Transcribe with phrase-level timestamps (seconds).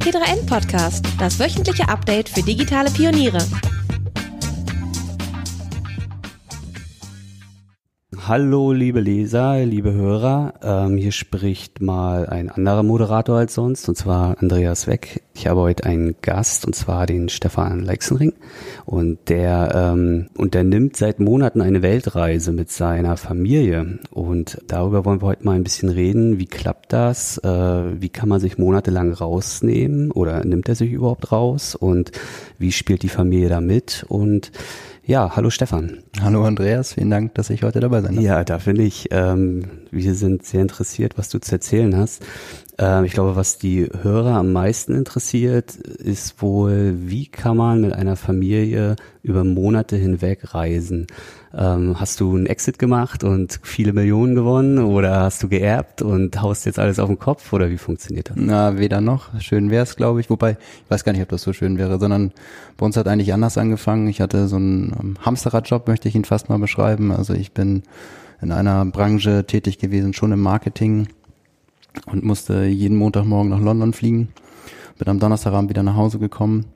[0.00, 3.38] T3N Podcast, das wöchentliche Update für digitale Pioniere.
[8.30, 10.54] Hallo, liebe Leser, liebe Hörer.
[10.62, 15.24] Ähm, hier spricht mal ein anderer Moderator als sonst, und zwar Andreas Weck.
[15.34, 18.34] Ich habe heute einen Gast, und zwar den Stefan Leixenring.
[18.86, 23.98] Und der ähm, unternimmt seit Monaten eine Weltreise mit seiner Familie.
[24.12, 26.38] Und darüber wollen wir heute mal ein bisschen reden.
[26.38, 27.36] Wie klappt das?
[27.38, 30.12] Äh, wie kann man sich monatelang rausnehmen?
[30.12, 31.74] Oder nimmt er sich überhaupt raus?
[31.74, 32.12] Und
[32.58, 34.06] wie spielt die Familie da mit?
[34.06, 34.52] Und
[35.10, 36.04] ja, hallo Stefan.
[36.22, 38.24] Hallo Andreas, vielen Dank, dass ich heute dabei sein darf.
[38.24, 42.24] Ja, da finde ich, ähm, wir sind sehr interessiert, was du zu erzählen hast.
[42.78, 47.92] Ähm, ich glaube, was die Hörer am meisten interessiert, ist wohl, wie kann man mit
[47.92, 51.08] einer Familie über Monate hinweg reisen?
[51.52, 56.40] Ähm, hast du einen Exit gemacht und viele Millionen gewonnen oder hast du geerbt und
[56.40, 58.36] haust jetzt alles auf den Kopf oder wie funktioniert das?
[58.38, 59.28] Na, weder noch.
[59.40, 60.30] Schön wäre es, glaube ich.
[60.30, 62.30] Wobei, ich weiß gar nicht, ob das so schön wäre, sondern
[62.76, 64.06] bei uns hat eigentlich anders angefangen.
[64.08, 67.10] Ich hatte so einen ähm, Hamsterradjob, möchte ich ihn fast mal beschreiben.
[67.10, 67.82] Also ich bin
[68.40, 71.08] in einer Branche tätig gewesen, schon im Marketing
[72.06, 74.28] und musste jeden Montagmorgen nach London fliegen.
[75.00, 76.66] Bin am Donnerstagabend wieder nach Hause gekommen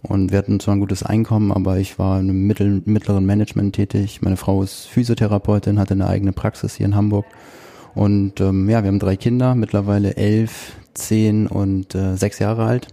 [0.00, 3.74] und wir hatten zwar ein gutes Einkommen, aber ich war in einem mittel, mittleren Management
[3.74, 4.22] tätig.
[4.22, 7.26] Meine Frau ist Physiotherapeutin, hatte eine eigene Praxis hier in Hamburg.
[7.94, 12.88] Und ähm, ja, wir haben drei Kinder, mittlerweile elf, zehn und äh, sechs Jahre alt.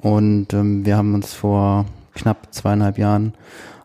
[0.00, 3.32] Und ähm, wir haben uns vor knapp zweieinhalb Jahren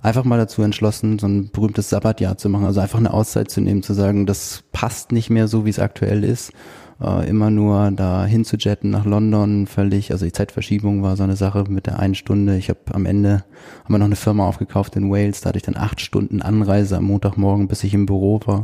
[0.04, 3.60] einfach mal dazu entschlossen, so ein berühmtes Sabbatjahr zu machen, also einfach eine Auszeit zu
[3.60, 6.54] nehmen, zu sagen, das passt nicht mehr so, wie es aktuell ist
[7.02, 11.66] äh, immer nur da hinzujetten nach London, völlig, also die Zeitverschiebung war so eine Sache
[11.70, 12.58] mit der einen Stunde.
[12.58, 13.44] Ich habe am Ende,
[13.84, 16.98] haben wir noch eine Firma aufgekauft in Wales, da hatte ich dann acht Stunden Anreise
[16.98, 18.64] am Montagmorgen, bis ich im Büro war.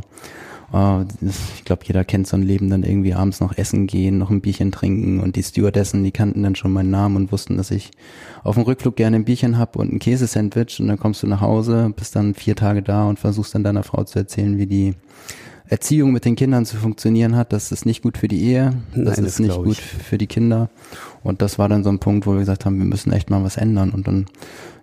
[0.72, 4.30] Uh, ich glaube, jeder kennt so ein Leben, dann irgendwie abends noch essen gehen, noch
[4.30, 7.70] ein Bierchen trinken und die Stewardessen, die kannten dann schon meinen Namen und wussten, dass
[7.70, 7.92] ich
[8.42, 11.40] auf dem Rückflug gerne ein Bierchen hab und ein Käsesandwich und dann kommst du nach
[11.40, 14.94] Hause, bist dann vier Tage da und versuchst dann deiner Frau zu erzählen, wie die
[15.68, 17.52] Erziehung mit den Kindern zu funktionieren hat.
[17.52, 20.26] Das ist nicht gut für die Ehe, das Nein, ist das nicht gut für die
[20.26, 20.68] Kinder.
[21.22, 23.42] Und das war dann so ein Punkt, wo wir gesagt haben, wir müssen echt mal
[23.42, 23.90] was ändern.
[23.90, 24.26] Und dann,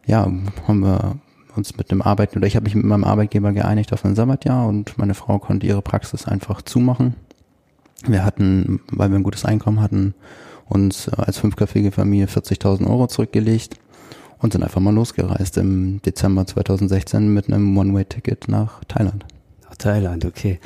[0.07, 0.31] ja,
[0.67, 1.17] haben wir
[1.55, 4.67] uns mit dem Arbeiten oder ich habe mich mit meinem Arbeitgeber geeinigt auf ein Sabbatjahr
[4.67, 7.15] und meine Frau konnte ihre Praxis einfach zumachen.
[8.05, 10.15] Wir hatten, weil wir ein gutes Einkommen hatten,
[10.67, 13.75] uns als fünfköpfige Familie 40.000 Euro zurückgelegt
[14.39, 19.25] und sind einfach mal losgereist im Dezember 2016 mit einem One-Way-Ticket nach Thailand.
[19.81, 20.59] Thailand, okay.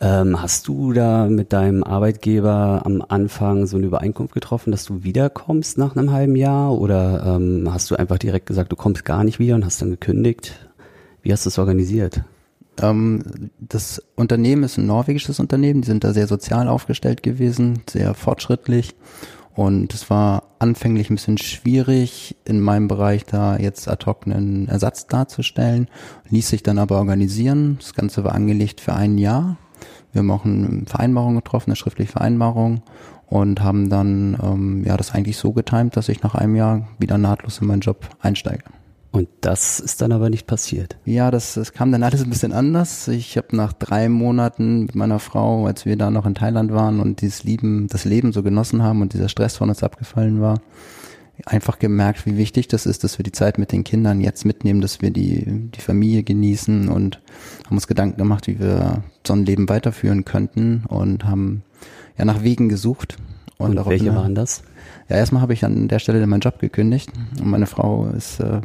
[0.00, 5.04] Ähm, hast du da mit deinem Arbeitgeber am Anfang so eine Übereinkunft getroffen, dass du
[5.04, 6.72] wiederkommst nach einem halben Jahr?
[6.76, 9.90] Oder ähm, hast du einfach direkt gesagt, du kommst gar nicht wieder und hast dann
[9.90, 10.54] gekündigt?
[11.22, 12.22] Wie hast du es organisiert?
[12.80, 18.14] Ähm, das Unternehmen ist ein norwegisches Unternehmen, die sind da sehr sozial aufgestellt gewesen, sehr
[18.14, 18.94] fortschrittlich
[19.54, 24.68] und es war anfänglich ein bisschen schwierig, in meinem Bereich da jetzt ad hoc einen
[24.68, 25.88] Ersatz darzustellen,
[26.30, 27.76] ließ sich dann aber organisieren.
[27.78, 29.56] Das Ganze war angelegt für ein Jahr.
[30.12, 32.82] Wir haben auch eine Vereinbarung getroffen, eine schriftliche Vereinbarung
[33.26, 37.18] und haben dann ähm, ja das eigentlich so getimt, dass ich nach einem Jahr wieder
[37.18, 38.64] nahtlos in meinen Job einsteige.
[39.12, 40.96] Und das ist dann aber nicht passiert.
[41.04, 43.08] Ja, das, das kam dann alles ein bisschen anders.
[43.08, 46.98] Ich habe nach drei Monaten mit meiner Frau, als wir da noch in Thailand waren
[46.98, 50.62] und dieses Lieben, das Leben so genossen haben und dieser Stress von uns abgefallen war,
[51.44, 54.80] einfach gemerkt, wie wichtig das ist, dass wir die Zeit mit den Kindern jetzt mitnehmen,
[54.80, 57.20] dass wir die, die Familie genießen und
[57.66, 61.64] haben uns Gedanken gemacht, wie wir so ein Leben weiterführen könnten und haben
[62.16, 63.16] ja nach Wegen gesucht.
[63.58, 64.62] Und, und welche waren das?
[65.08, 68.60] Ja, erstmal habe ich an der Stelle meinen Job gekündigt und meine Frau ist, äh,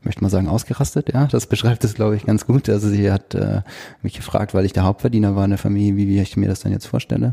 [0.00, 1.12] ich möchte mal sagen, ausgerastet.
[1.12, 2.68] Ja, das beschreibt es, glaube ich, ganz gut.
[2.68, 3.62] Also sie hat äh,
[4.02, 6.60] mich gefragt, weil ich der Hauptverdiener war in der Familie, wie, wie ich mir das
[6.60, 7.32] dann jetzt vorstelle.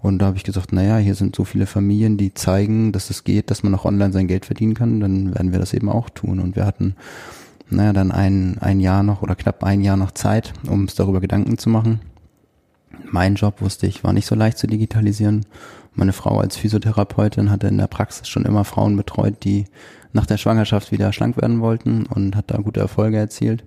[0.00, 3.24] Und da habe ich gesagt, naja, hier sind so viele Familien, die zeigen, dass es
[3.24, 6.10] geht, dass man auch online sein Geld verdienen kann, dann werden wir das eben auch
[6.10, 6.40] tun.
[6.40, 6.94] Und wir hatten,
[7.70, 11.20] naja, dann ein, ein Jahr noch oder knapp ein Jahr noch Zeit, um uns darüber
[11.20, 12.00] Gedanken zu machen.
[13.10, 15.46] Mein Job, wusste ich, war nicht so leicht zu digitalisieren.
[15.94, 19.66] Meine Frau als Physiotherapeutin hatte in der Praxis schon immer Frauen betreut, die
[20.12, 23.64] nach der Schwangerschaft wieder schlank werden wollten und hat da gute Erfolge erzielt.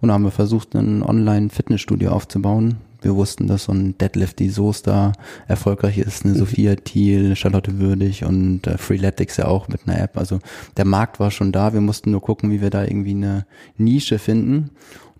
[0.00, 2.78] Und da haben wir versucht, ein Online-Fitnessstudio aufzubauen.
[3.02, 5.12] Wir wussten, dass so ein Deadlift die Soester
[5.48, 6.38] erfolgreich ist, eine mhm.
[6.38, 10.18] Sophia Thiel, Charlotte Würdig und äh, Freeletics ja auch mit einer App.
[10.18, 10.40] Also
[10.76, 11.72] der Markt war schon da.
[11.72, 13.46] Wir mussten nur gucken, wie wir da irgendwie eine
[13.78, 14.70] Nische finden.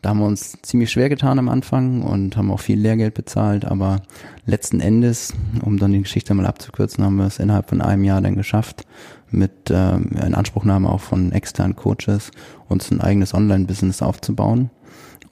[0.02, 3.66] Da haben wir uns ziemlich schwer getan am Anfang und haben auch viel Lehrgeld bezahlt,
[3.66, 4.00] aber
[4.46, 8.22] letzten Endes, um dann die Geschichte mal abzukürzen, haben wir es innerhalb von einem Jahr
[8.22, 8.86] dann geschafft,
[9.30, 12.30] mit äh, in Anspruchnahme auch von externen Coaches
[12.68, 14.70] uns ein eigenes Online-Business aufzubauen.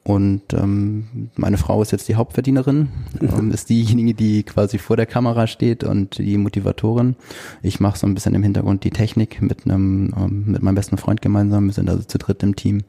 [0.05, 2.89] Und ähm, meine Frau ist jetzt die Hauptverdienerin,
[3.21, 7.17] ähm, ist diejenige, die quasi vor der Kamera steht und die Motivatorin.
[7.63, 10.97] Ich mache so ein bisschen im Hintergrund die Technik mit einem ähm, mit meinem besten
[10.97, 11.67] Freund gemeinsam.
[11.67, 12.85] Wir sind also zu dritt im Team.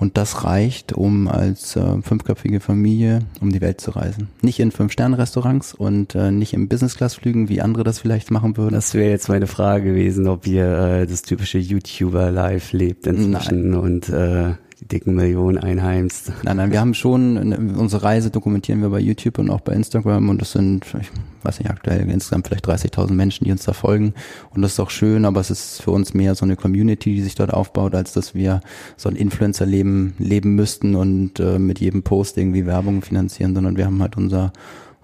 [0.00, 4.28] Und das reicht, um als äh, fünfköpfige Familie um die Welt zu reisen.
[4.40, 8.74] Nicht in Fünf-Sterne-Restaurants und äh, nicht im Business-Class-Flügen, wie andere das vielleicht machen würden.
[8.74, 13.78] Das wäre jetzt meine Frage gewesen, ob ihr äh, das typische YouTuber-Life lebt inzwischen Nein.
[13.78, 16.32] und äh, die dicken Millionen einheimst.
[16.42, 20.28] Nein, nein, wir haben schon, unsere Reise dokumentieren wir bei YouTube und auch bei Instagram
[20.30, 21.10] und das sind, ich
[21.42, 24.14] weiß nicht, aktuell insgesamt vielleicht 30.000 Menschen, die uns da folgen
[24.54, 27.22] und das ist auch schön, aber es ist für uns mehr so eine Community, die
[27.22, 28.60] sich dort aufbaut, als dass wir
[28.96, 33.84] so ein Influencer-Leben leben müssten und äh, mit jedem Post irgendwie Werbung finanzieren, sondern wir
[33.84, 34.52] haben halt unser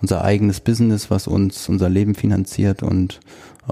[0.03, 3.21] unser eigenes Business, was uns unser Leben finanziert und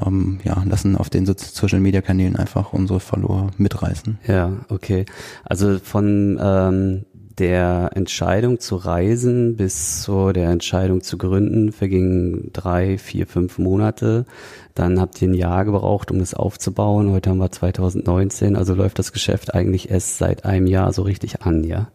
[0.04, 4.18] ähm, ja, lassen auf den Social Media Kanälen einfach unsere Follower mitreißen.
[4.26, 5.04] Ja, okay.
[5.44, 7.04] Also von ähm,
[7.38, 14.24] der Entscheidung zu reisen bis zu der Entscheidung zu gründen vergingen drei, vier, fünf Monate.
[14.74, 17.10] Dann habt ihr ein Jahr gebraucht, um das aufzubauen.
[17.10, 21.42] Heute haben wir 2019, also läuft das Geschäft eigentlich erst seit einem Jahr so richtig
[21.42, 21.88] an, ja?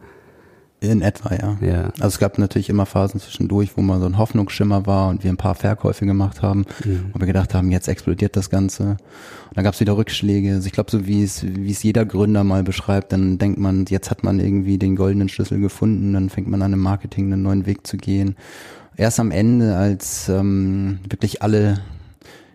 [0.82, 1.58] In etwa, ja.
[1.60, 1.84] ja.
[2.00, 5.32] Also es gab natürlich immer Phasen zwischendurch, wo mal so ein Hoffnungsschimmer war und wir
[5.32, 7.12] ein paar Verkäufe gemacht haben mhm.
[7.12, 8.84] und wir gedacht haben, jetzt explodiert das Ganze.
[8.84, 8.98] Und
[9.56, 10.54] dann gab es wieder Rückschläge.
[10.54, 13.86] Also ich glaube, so wie es, wie es jeder Gründer mal beschreibt, dann denkt man,
[13.90, 17.42] jetzt hat man irgendwie den goldenen Schlüssel gefunden, dann fängt man an im Marketing einen
[17.42, 18.36] neuen Weg zu gehen.
[18.96, 21.82] Erst am Ende, als ähm, wirklich alle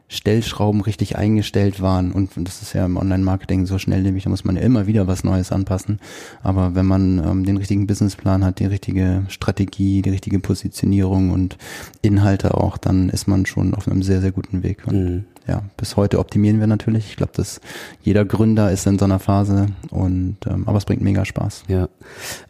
[0.09, 2.13] Stellschrauben richtig eingestellt waren.
[2.13, 5.07] Und das ist ja im Online-Marketing so schnell nämlich, da muss man ja immer wieder
[5.07, 5.99] was Neues anpassen.
[6.43, 11.57] Aber wenn man ähm, den richtigen Businessplan hat, die richtige Strategie, die richtige Positionierung und
[12.03, 14.87] Inhalte auch, dann ist man schon auf einem sehr, sehr guten Weg.
[14.91, 17.11] Mhm ja, bis heute optimieren wir natürlich.
[17.11, 17.61] Ich glaube, dass
[18.03, 21.65] jeder Gründer ist in so einer Phase und ähm, aber es bringt mega Spaß.
[21.69, 21.89] Ja.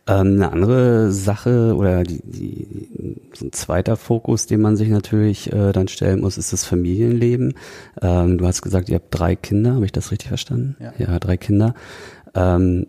[0.06, 5.52] Ähm, eine andere Sache oder die, die, so ein zweiter Fokus, den man sich natürlich
[5.52, 7.54] äh, dann stellen muss, ist das Familienleben.
[8.00, 10.76] Ähm, du hast gesagt, ihr habt drei Kinder, habe ich das richtig verstanden?
[10.78, 11.74] Ja, ja drei Kinder.
[12.34, 12.86] Ähm,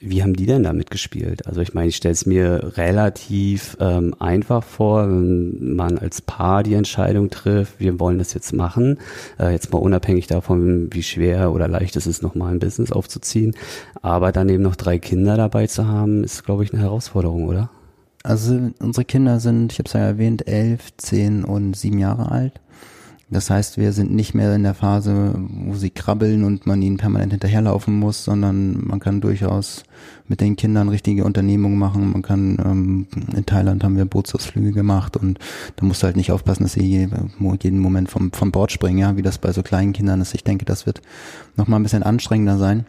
[0.00, 1.46] wie haben die denn damit gespielt?
[1.46, 6.62] Also ich meine, ich stelle es mir relativ ähm, einfach vor, wenn man als Paar
[6.62, 8.98] die Entscheidung trifft, wir wollen das jetzt machen,
[9.38, 13.54] äh, jetzt mal unabhängig davon, wie schwer oder leicht es ist, nochmal ein Business aufzuziehen.
[14.00, 17.68] Aber dann eben noch drei Kinder dabei zu haben, ist, glaube ich, eine Herausforderung, oder?
[18.22, 22.60] Also unsere Kinder sind, ich habe es ja erwähnt, elf, zehn und sieben Jahre alt.
[23.32, 26.96] Das heißt, wir sind nicht mehr in der Phase, wo sie krabbeln und man ihnen
[26.96, 29.84] permanent hinterherlaufen muss, sondern man kann durchaus
[30.26, 32.10] mit den Kindern richtige Unternehmungen machen.
[32.10, 33.06] Man kann, ähm,
[33.36, 35.38] in Thailand haben wir Bootsausflüge gemacht und
[35.76, 39.16] da musst du halt nicht aufpassen, dass sie jeden Moment vom, vom Bord springen, ja,
[39.16, 40.34] wie das bei so kleinen Kindern ist.
[40.34, 41.00] Ich denke, das wird
[41.56, 42.86] nochmal ein bisschen anstrengender sein.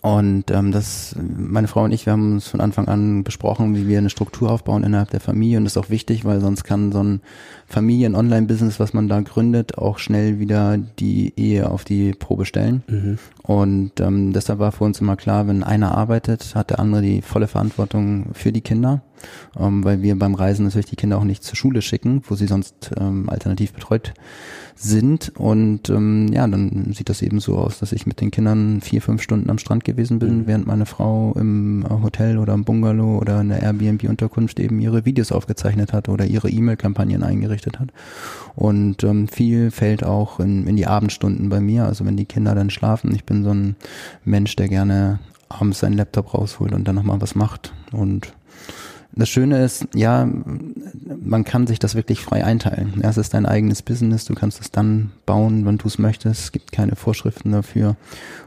[0.00, 3.88] Und ähm, das, meine Frau und ich, wir haben uns von Anfang an besprochen, wie
[3.88, 5.58] wir eine Struktur aufbauen innerhalb der Familie.
[5.58, 7.20] Und das ist auch wichtig, weil sonst kann so ein
[7.66, 12.84] Familien-Online-Business, was man da gründet, auch schnell wieder die Ehe auf die Probe stellen.
[12.86, 13.18] Mhm.
[13.42, 17.22] Und ähm, deshalb war für uns immer klar, wenn einer arbeitet, hat der andere die
[17.22, 19.02] volle Verantwortung für die Kinder
[19.58, 22.46] ähm, weil wir beim Reisen natürlich die Kinder auch nicht zur Schule schicken, wo sie
[22.46, 24.14] sonst ähm, alternativ betreut
[24.74, 25.32] sind.
[25.36, 29.02] Und ähm, ja, dann sieht das eben so aus, dass ich mit den Kindern vier,
[29.02, 30.46] fünf Stunden am Strand gewesen bin, mhm.
[30.46, 35.32] während meine Frau im Hotel oder im Bungalow oder in der Airbnb-Unterkunft eben ihre Videos
[35.32, 37.88] aufgezeichnet hat oder ihre E-Mail-Kampagnen eingerichtet hat.
[38.54, 42.54] Und ähm, viel fällt auch in, in die Abendstunden bei mir, also wenn die Kinder
[42.54, 43.14] dann schlafen.
[43.14, 43.76] Ich bin so ein
[44.24, 47.72] Mensch, der gerne abends seinen Laptop rausholt und dann nochmal was macht.
[47.92, 48.32] Und
[49.18, 50.28] das Schöne ist, ja,
[51.22, 53.00] man kann sich das wirklich frei einteilen.
[53.02, 56.44] Ja, es ist dein eigenes Business, du kannst es dann bauen, wann du es möchtest.
[56.44, 57.96] Es gibt keine Vorschriften dafür.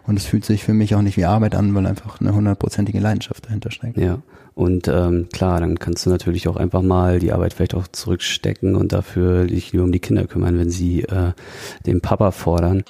[0.07, 2.99] Und es fühlt sich für mich auch nicht wie Arbeit an, weil einfach eine hundertprozentige
[2.99, 3.97] Leidenschaft dahinter steckt.
[3.97, 4.19] Ja,
[4.53, 8.75] und ähm, klar, dann kannst du natürlich auch einfach mal die Arbeit vielleicht auch zurückstecken
[8.75, 11.33] und dafür dich nur um die Kinder kümmern, wenn sie äh,
[11.85, 12.83] den Papa fordern.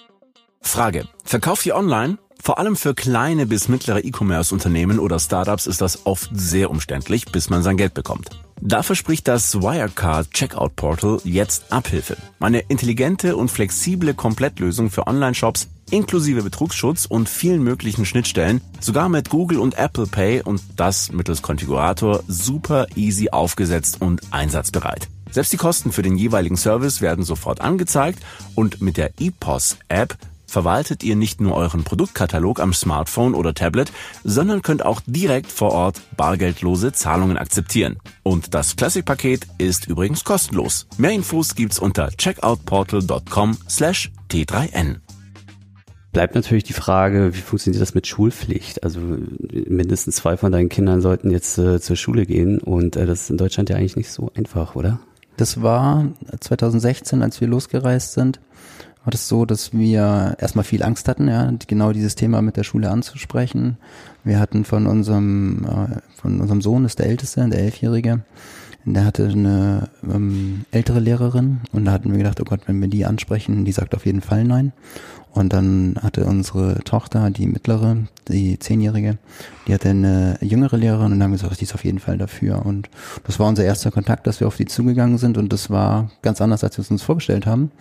[0.61, 2.17] Frage, verkauft ihr online?
[2.43, 7.51] Vor allem für kleine bis mittlere E-Commerce-Unternehmen oder Startups ist das oft sehr umständlich, bis
[7.51, 8.29] man sein Geld bekommt.
[8.59, 12.17] Dafür spricht das Wirecard Checkout Portal jetzt Abhilfe.
[12.39, 19.29] Eine intelligente und flexible Komplettlösung für Online-Shops inklusive Betrugsschutz und vielen möglichen Schnittstellen, sogar mit
[19.29, 25.09] Google und Apple Pay und das mittels Konfigurator super easy aufgesetzt und einsatzbereit.
[25.29, 28.19] Selbst die Kosten für den jeweiligen Service werden sofort angezeigt
[28.55, 30.17] und mit der EPOS App
[30.51, 33.91] verwaltet ihr nicht nur euren Produktkatalog am Smartphone oder Tablet,
[34.23, 37.97] sondern könnt auch direkt vor Ort bargeldlose Zahlungen akzeptieren.
[38.21, 40.87] Und das Classic-Paket ist übrigens kostenlos.
[40.97, 44.97] Mehr Infos gibt's unter checkoutportal.com slash t3n.
[46.11, 48.83] bleibt natürlich die Frage, wie funktioniert das mit Schulpflicht?
[48.83, 53.21] Also mindestens zwei von deinen Kindern sollten jetzt äh, zur Schule gehen und äh, das
[53.21, 54.99] ist in Deutschland ja eigentlich nicht so einfach, oder?
[55.37, 58.41] Das war 2016, als wir losgereist sind,
[59.03, 62.63] war das so, dass wir erstmal viel Angst hatten, ja, genau dieses Thema mit der
[62.63, 63.77] Schule anzusprechen.
[64.23, 68.21] Wir hatten von unserem, äh, von unserem Sohn, das ist der Älteste, der Elfjährige,
[68.85, 72.87] der hatte eine ähm, ältere Lehrerin und da hatten wir gedacht, oh Gott, wenn wir
[72.87, 74.71] die ansprechen, die sagt auf jeden Fall nein.
[75.33, 77.97] Und dann hatte unsere Tochter, die mittlere,
[78.27, 79.17] die Zehnjährige,
[79.67, 82.65] die hatte eine jüngere Lehrerin und haben gesagt, die ist auf jeden Fall dafür.
[82.65, 82.89] Und
[83.23, 86.41] das war unser erster Kontakt, dass wir auf die zugegangen sind und das war ganz
[86.41, 87.71] anders, als wir es uns vorgestellt haben.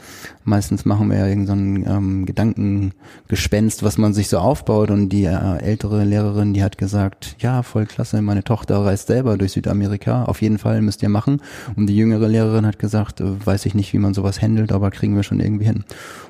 [0.45, 5.59] Meistens machen wir ja irgendein ähm, Gedankengespenst, was man sich so aufbaut und die äh,
[5.59, 10.43] ältere Lehrerin, die hat gesagt, ja, voll klasse, meine Tochter reist selber durch Südamerika, auf
[10.43, 11.41] jeden Fall müsst ihr machen.
[11.77, 14.91] Und die jüngere Lehrerin hat gesagt, äh, weiß ich nicht, wie man sowas handelt, aber
[14.91, 15.85] kriegen wir schon irgendwie hin.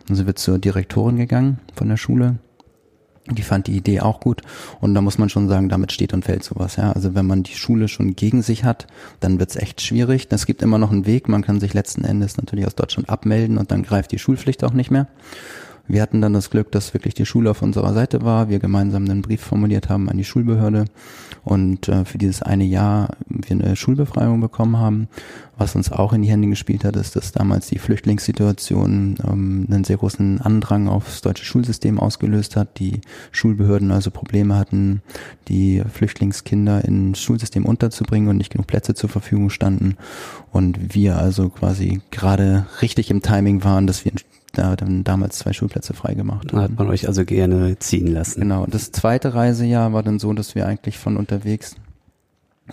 [0.09, 2.39] Und sie wird zur Direktorin gegangen von der Schule
[3.29, 4.43] die fand die Idee auch gut
[4.81, 6.77] und da muss man schon sagen, damit steht und fällt sowas.
[6.77, 8.87] Ja, also wenn man die Schule schon gegen sich hat,
[9.21, 10.27] dann wird's echt schwierig.
[10.31, 11.29] Es gibt immer noch einen Weg.
[11.29, 14.73] Man kann sich letzten Endes natürlich aus Deutschland abmelden und dann greift die Schulpflicht auch
[14.73, 15.07] nicht mehr.
[15.91, 19.07] Wir hatten dann das Glück, dass wirklich die Schule auf unserer Seite war, wir gemeinsam
[19.07, 20.85] einen Brief formuliert haben an die Schulbehörde
[21.43, 25.09] und äh, für dieses eine Jahr wir eine Schulbefreiung bekommen haben.
[25.59, 29.83] Was uns auch in die Hände gespielt hat, ist, dass damals die Flüchtlingssituation ähm, einen
[29.83, 33.01] sehr großen Andrang aufs deutsche Schulsystem ausgelöst hat, die
[33.33, 35.03] Schulbehörden also Probleme hatten,
[35.49, 39.97] die Flüchtlingskinder ins Schulsystem unterzubringen und nicht genug Plätze zur Verfügung standen
[40.53, 44.13] und wir also quasi gerade richtig im Timing waren, dass wir
[44.53, 46.53] da dann damals zwei Schulplätze freigemacht.
[46.53, 48.41] Da hat man euch also gerne ziehen lassen.
[48.41, 48.65] Genau.
[48.65, 51.77] Und das zweite Reisejahr war dann so, dass wir eigentlich von unterwegs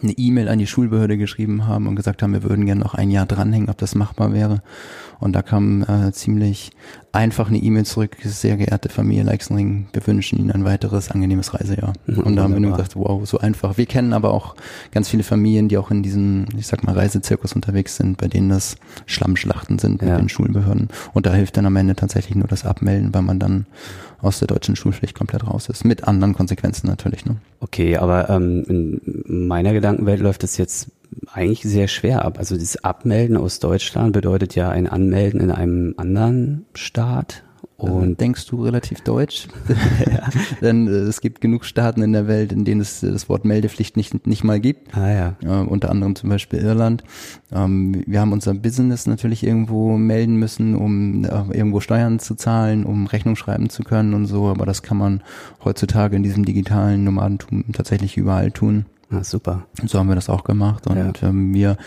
[0.02, 3.10] eine E-Mail an die Schulbehörde geschrieben haben und gesagt haben, wir würden gerne noch ein
[3.10, 4.62] Jahr dranhängen, ob das machbar wäre.
[5.20, 6.72] Und da kam äh, ziemlich
[7.12, 11.94] einfach eine E-Mail zurück, sehr geehrte Familie Leixenring, wir wünschen Ihnen ein weiteres angenehmes Reisejahr.
[12.06, 13.78] Mhm, und da haben wir nur gesagt, wow, so einfach.
[13.78, 14.56] Wir kennen aber auch
[14.92, 18.50] ganz viele Familien, die auch in diesem, ich sag mal, Reisezirkus unterwegs sind, bei denen
[18.50, 18.76] das
[19.08, 20.18] Schlammschlachten sind mit ja.
[20.18, 20.90] den Schulbehörden.
[21.14, 23.66] Und da hilft dann am Ende tatsächlich nur das Abmelden, weil man dann
[24.22, 25.86] aus der deutschen Schulpflicht komplett raus ist.
[25.86, 27.26] Mit anderen Konsequenzen natürlich.
[27.26, 27.38] Ne?
[27.60, 30.90] Okay, aber ähm, in meiner Gedankenwelt läuft es jetzt
[31.32, 32.38] eigentlich sehr schwer ab.
[32.38, 37.44] Also das Abmelden aus Deutschland bedeutet ja ein Anmelden in einem anderen Staat.
[37.78, 39.48] Und denkst du relativ deutsch?
[40.12, 40.30] ja.
[40.62, 43.46] Denn äh, es gibt genug Staaten in der Welt, in denen es äh, das Wort
[43.46, 44.98] Meldepflicht nicht, nicht mal gibt.
[44.98, 45.36] Ah, ja.
[45.44, 47.04] Äh, unter anderem zum Beispiel Irland.
[47.52, 52.84] Ähm, wir haben unser Business natürlich irgendwo melden müssen, um äh, irgendwo Steuern zu zahlen,
[52.84, 54.48] um Rechnung schreiben zu können und so.
[54.48, 55.22] Aber das kann man
[55.64, 58.86] heutzutage in diesem digitalen Nomadentum tatsächlich überall tun.
[59.10, 59.66] Ah, super.
[59.86, 61.30] So haben wir das auch gemacht und ja.
[61.30, 61.78] ähm, wir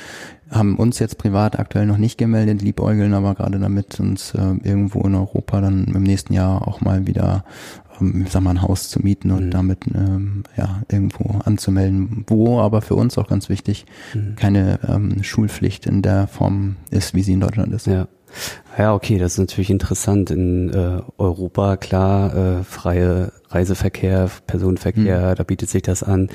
[0.51, 5.03] haben uns jetzt privat aktuell noch nicht gemeldet, liebäugeln aber gerade damit, uns äh, irgendwo
[5.03, 7.45] in Europa dann im nächsten Jahr auch mal wieder,
[8.01, 9.51] ähm, ich sag mal, ein Haus zu mieten und mhm.
[9.51, 13.85] damit ähm, ja irgendwo anzumelden, wo aber für uns auch ganz wichtig
[14.15, 14.35] mhm.
[14.37, 17.87] keine ähm, Schulpflicht in der Form ist, wie sie in Deutschland ist.
[17.87, 18.09] Ja.
[18.79, 20.31] Ja, okay, das ist natürlich interessant.
[20.31, 25.35] In äh, Europa, klar, äh, freie Reiseverkehr, Personenverkehr, mhm.
[25.35, 26.29] da bietet sich das an.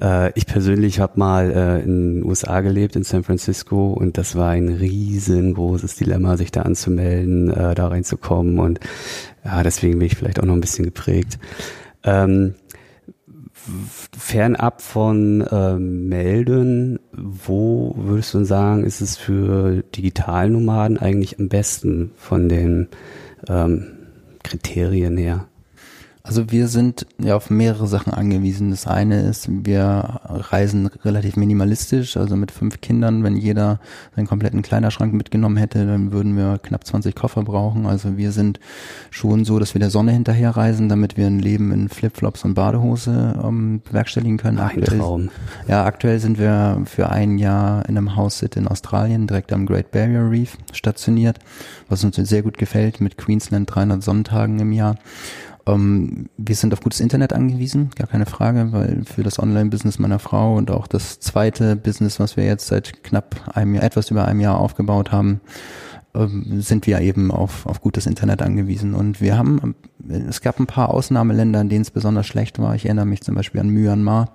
[0.00, 4.36] Äh, ich persönlich habe mal äh, in den USA gelebt, in San Francisco, und das
[4.36, 8.60] war ein riesengroßes Dilemma, sich da anzumelden, äh, da reinzukommen.
[8.60, 8.78] Und
[9.44, 11.40] ja, deswegen bin ich vielleicht auch noch ein bisschen geprägt.
[12.04, 12.54] Ähm,
[14.16, 22.12] fernab von äh, Melden, wo würdest du sagen, ist es für Digitalnomaden eigentlich am besten
[22.16, 22.88] von den
[23.48, 23.86] ähm,
[24.42, 25.49] Kriterien her?
[26.22, 28.70] Also wir sind ja auf mehrere Sachen angewiesen.
[28.70, 33.24] Das eine ist, wir reisen relativ minimalistisch, also mit fünf Kindern.
[33.24, 33.80] Wenn jeder
[34.14, 37.86] seinen kompletten Kleiderschrank mitgenommen hätte, dann würden wir knapp 20 Koffer brauchen.
[37.86, 38.60] Also wir sind
[39.10, 42.52] schon so, dass wir der Sonne hinterher reisen, damit wir ein Leben in Flipflops und
[42.54, 44.58] Badehose ähm, bewerkstelligen können.
[44.58, 45.30] Ein aktuell, Traum.
[45.68, 49.90] Ja, aktuell sind wir für ein Jahr in einem House-Sit in Australien, direkt am Great
[49.90, 51.38] Barrier Reef stationiert,
[51.88, 54.96] was uns sehr gut gefällt, mit Queensland 300 Sonntagen im Jahr.
[55.70, 60.18] Ähm, wir sind auf gutes Internet angewiesen, gar keine Frage, weil für das Online-Business meiner
[60.18, 64.26] Frau und auch das zweite Business, was wir jetzt seit knapp einem Jahr, etwas über
[64.26, 65.40] einem Jahr aufgebaut haben,
[66.14, 68.94] ähm, sind wir eben auf, auf gutes Internet angewiesen.
[68.94, 69.74] Und wir haben,
[70.08, 72.74] es gab ein paar Ausnahmeländer, in denen es besonders schlecht war.
[72.74, 74.34] Ich erinnere mich zum Beispiel an Myanmar,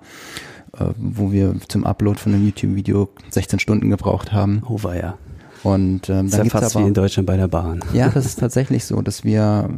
[0.78, 4.62] äh, wo wir zum Upload von einem YouTube-Video 16 Stunden gebraucht haben.
[4.68, 5.18] Oh war ja.
[5.62, 7.80] Und ähm, dann ist ja fast aber, wie in Deutschland bei der Bahn.
[7.92, 9.68] Ja, das ist tatsächlich so, dass wir,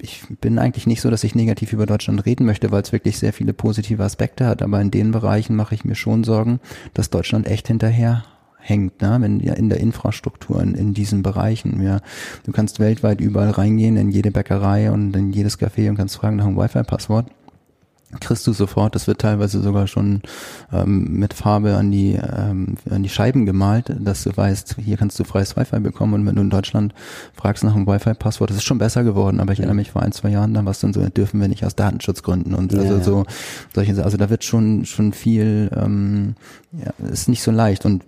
[0.00, 3.18] ich bin eigentlich nicht so, dass ich negativ über Deutschland reden möchte, weil es wirklich
[3.18, 6.60] sehr viele positive Aspekte hat, aber in den Bereichen mache ich mir schon Sorgen,
[6.94, 8.24] dass Deutschland echt hinterher
[8.58, 9.40] hängt, ne?
[9.42, 11.82] ja in der Infrastruktur, in, in diesen Bereichen.
[11.82, 12.00] Ja,
[12.44, 16.36] du kannst weltweit überall reingehen, in jede Bäckerei und in jedes Café und kannst fragen
[16.36, 17.30] nach einem Wi-Fi-Passwort
[18.20, 20.22] kriegst du sofort, das wird teilweise sogar schon
[20.72, 25.18] ähm, mit Farbe an die ähm, an die Scheiben gemalt, dass du weißt, hier kannst
[25.18, 26.14] du freies Wi-Fi bekommen.
[26.14, 26.94] Und wenn du in Deutschland
[27.34, 30.12] fragst nach einem Wi-Fi-Passwort, das ist schon besser geworden, aber ich erinnere mich vor ein,
[30.12, 33.24] zwei Jahren, dann was dann so, dürfen wir nicht aus Datenschutzgründen und ja, also so
[33.74, 36.36] solche, also da wird schon schon viel, ähm,
[36.72, 37.84] ja, ist nicht so leicht.
[37.84, 38.04] Und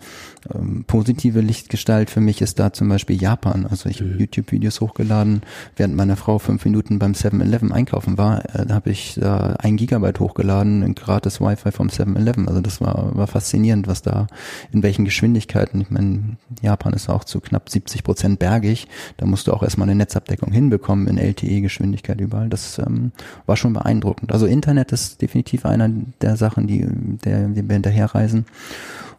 [0.54, 3.66] ähm, positive Lichtgestalt für mich ist da zum Beispiel Japan.
[3.66, 4.10] Also ich mhm.
[4.10, 5.42] habe YouTube-Videos hochgeladen,
[5.76, 9.76] während meine Frau fünf Minuten beim 7-Eleven einkaufen war, äh, da habe ich da ein
[9.88, 12.46] Gigabyte hochgeladen, ein gratis Wi-Fi vom 7-Eleven.
[12.46, 14.26] Also das war, war faszinierend, was da,
[14.70, 15.80] in welchen Geschwindigkeiten.
[15.80, 18.86] Ich meine, Japan ist auch zu knapp 70 Prozent bergig.
[19.16, 22.48] Da musst du auch erstmal eine Netzabdeckung hinbekommen in LTE-Geschwindigkeit überall.
[22.48, 23.12] Das ähm,
[23.46, 24.32] war schon beeindruckend.
[24.32, 25.90] Also Internet ist definitiv einer
[26.20, 26.86] der Sachen, die,
[27.24, 28.44] der, die wir hinterherreisen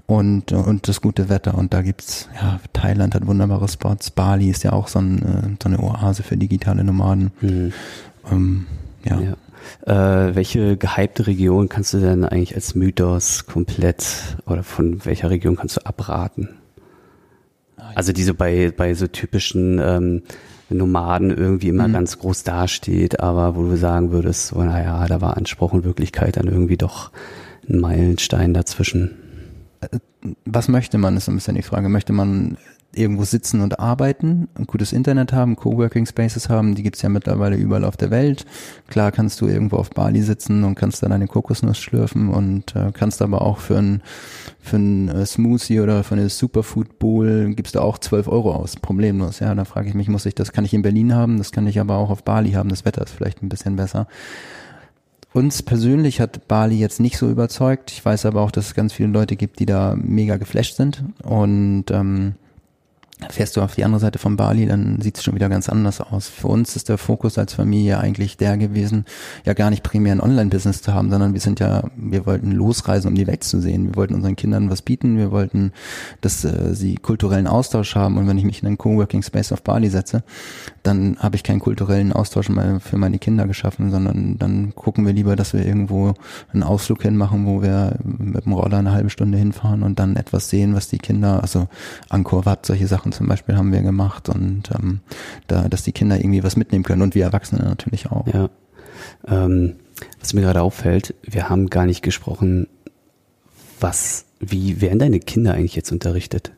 [0.06, 1.56] und, und das gute Wetter.
[1.56, 4.12] Und da gibt's, ja, Thailand hat wunderbare Spots.
[4.12, 7.32] Bali ist ja auch so, ein, äh, so eine Oase für digitale Nomaden.
[7.42, 7.74] Mhm.
[8.32, 8.66] Ähm,
[9.04, 9.20] ja.
[9.20, 9.34] ja.
[9.86, 15.56] Äh, welche gehypte Region kannst du denn eigentlich als Mythos komplett oder von welcher Region
[15.56, 16.50] kannst du abraten?
[17.96, 20.24] Also die so bei, bei so typischen ähm,
[20.70, 21.94] Nomaden irgendwie immer mhm.
[21.94, 26.38] ganz groß dasteht, aber wo du sagen würdest, so, naja, da war Anspruch und Wirklichkeit
[26.38, 27.12] dann irgendwie doch
[27.68, 29.12] ein Meilenstein dazwischen
[30.46, 31.90] was möchte man, ist ein bisschen die Frage.
[31.90, 32.58] Möchte man
[32.94, 37.56] irgendwo sitzen und arbeiten, ein gutes Internet haben, Coworking Spaces haben, die gibt's ja mittlerweile
[37.56, 38.46] überall auf der Welt.
[38.88, 42.92] Klar kannst du irgendwo auf Bali sitzen und kannst dann eine Kokosnuss schlürfen und äh,
[42.92, 44.02] kannst aber auch für ein,
[44.60, 48.76] für ein äh, Smoothie oder für eine Superfood Bowl gibst du auch 12 Euro aus,
[48.76, 49.40] problemlos.
[49.40, 51.68] Ja, da frage ich mich, muss ich das, kann ich in Berlin haben, das kann
[51.68, 54.08] ich aber auch auf Bali haben, das Wetter ist vielleicht ein bisschen besser.
[55.32, 57.92] Uns persönlich hat Bali jetzt nicht so überzeugt.
[57.92, 61.04] Ich weiß aber auch, dass es ganz viele Leute gibt, die da mega geflasht sind.
[61.22, 62.34] Und ähm,
[63.28, 66.00] Fährst du auf die andere Seite von Bali, dann sieht es schon wieder ganz anders
[66.00, 66.30] aus.
[66.30, 69.04] Für uns ist der Fokus als Familie eigentlich der gewesen,
[69.46, 73.10] ja gar nicht primär ein Online-Business zu haben, sondern wir sind ja, wir wollten losreisen,
[73.10, 73.88] um die Welt zu sehen.
[73.88, 75.74] Wir wollten unseren Kindern was bieten, wir wollten,
[76.22, 78.18] dass äh, sie kulturellen Austausch haben.
[78.18, 80.24] Und wenn ich mich in einen Coworking Space auf Bali setze,
[80.84, 85.36] dann habe ich keinen kulturellen Austausch für meine Kinder geschaffen, sondern dann gucken wir lieber,
[85.36, 86.14] dass wir irgendwo
[86.54, 90.50] einen Ausflug hinmachen, wo wir mit dem Roller eine halbe Stunde hinfahren und dann etwas
[90.50, 91.68] sehen, was die Kinder, also
[92.08, 95.02] Angkor Wat, solche Sachen Sachen zum Beispiel haben wir gemacht und ähm,
[95.48, 98.28] da, dass die Kinder irgendwie was mitnehmen können und wir Erwachsene natürlich auch.
[98.28, 98.50] Ja.
[99.28, 99.76] Ähm,
[100.20, 102.68] was mir gerade auffällt, wir haben gar nicht gesprochen,
[103.80, 106.52] was, wie werden deine Kinder eigentlich jetzt unterrichtet?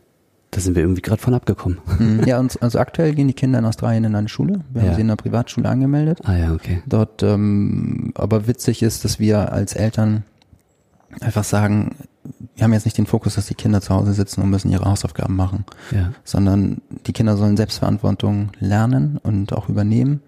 [0.51, 1.77] Da sind wir irgendwie gerade von abgekommen.
[1.97, 2.23] Mhm.
[2.27, 4.61] Ja, und, also aktuell gehen die Kinder in Australien in eine Schule.
[4.71, 4.87] Wir ja.
[4.89, 6.19] haben sie in einer Privatschule angemeldet.
[6.23, 6.83] Ah ja, okay.
[6.85, 10.23] Dort, ähm, aber witzig ist, dass wir als Eltern
[11.21, 11.95] einfach sagen,
[12.55, 14.85] wir haben jetzt nicht den Fokus, dass die Kinder zu Hause sitzen und müssen ihre
[14.85, 16.11] Hausaufgaben machen, ja.
[16.23, 20.21] sondern die Kinder sollen Selbstverantwortung lernen und auch übernehmen.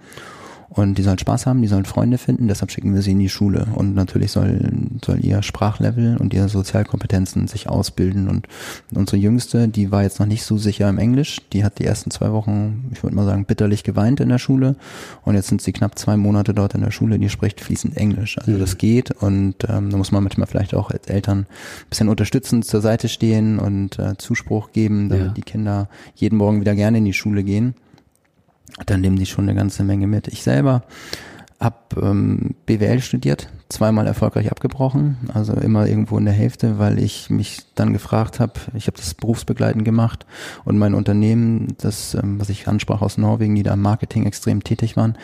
[0.76, 3.30] Und die sollen Spaß haben, die sollen Freunde finden, deshalb schicken wir sie in die
[3.30, 3.68] Schule.
[3.76, 4.72] Und natürlich soll,
[5.06, 8.28] soll ihr Sprachlevel und ihre Sozialkompetenzen sich ausbilden.
[8.28, 8.48] Und
[8.94, 11.42] unsere Jüngste, die war jetzt noch nicht so sicher im Englisch.
[11.54, 14.76] Die hat die ersten zwei Wochen, ich würde mal sagen, bitterlich geweint in der Schule.
[15.24, 18.40] Und jetzt sind sie knapp zwei Monate dort in der Schule, die spricht fließend Englisch.
[18.40, 18.60] Also mhm.
[18.60, 19.12] das geht.
[19.12, 21.46] Und ähm, da muss man manchmal vielleicht auch als Eltern ein
[21.90, 25.34] bisschen unterstützend zur Seite stehen und äh, Zuspruch geben, damit ja.
[25.34, 27.76] die Kinder jeden Morgen wieder gerne in die Schule gehen
[28.86, 30.28] dann nehmen die schon eine ganze Menge mit.
[30.28, 30.84] Ich selber
[31.60, 37.30] habe ähm, BWL studiert, zweimal erfolgreich abgebrochen, also immer irgendwo in der Hälfte, weil ich
[37.30, 40.26] mich dann gefragt habe, ich habe das berufsbegleitend gemacht
[40.66, 44.64] und mein Unternehmen, das, ähm, was ich ansprach aus Norwegen, die da im Marketing extrem
[44.64, 45.18] tätig waren,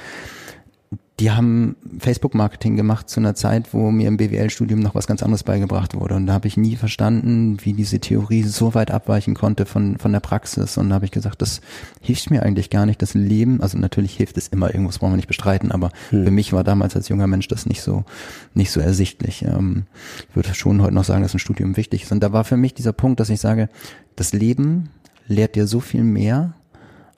[1.19, 5.43] die haben Facebook-Marketing gemacht zu einer Zeit, wo mir im BWL-Studium noch was ganz anderes
[5.43, 6.15] beigebracht wurde.
[6.15, 10.13] Und da habe ich nie verstanden, wie diese Theorie so weit abweichen konnte von, von
[10.13, 10.77] der Praxis.
[10.77, 11.59] Und da habe ich gesagt, das
[12.01, 13.01] hilft mir eigentlich gar nicht.
[13.01, 16.23] Das Leben, also natürlich hilft es immer, irgendwas wollen wir nicht bestreiten, aber hm.
[16.23, 18.05] für mich war damals als junger Mensch das nicht so,
[18.53, 19.43] nicht so ersichtlich.
[19.43, 19.83] Ähm,
[20.29, 22.13] ich würde schon heute noch sagen, dass ein Studium wichtig ist.
[22.13, 23.67] Und da war für mich dieser Punkt, dass ich sage,
[24.15, 24.89] das Leben
[25.27, 26.53] lehrt dir so viel mehr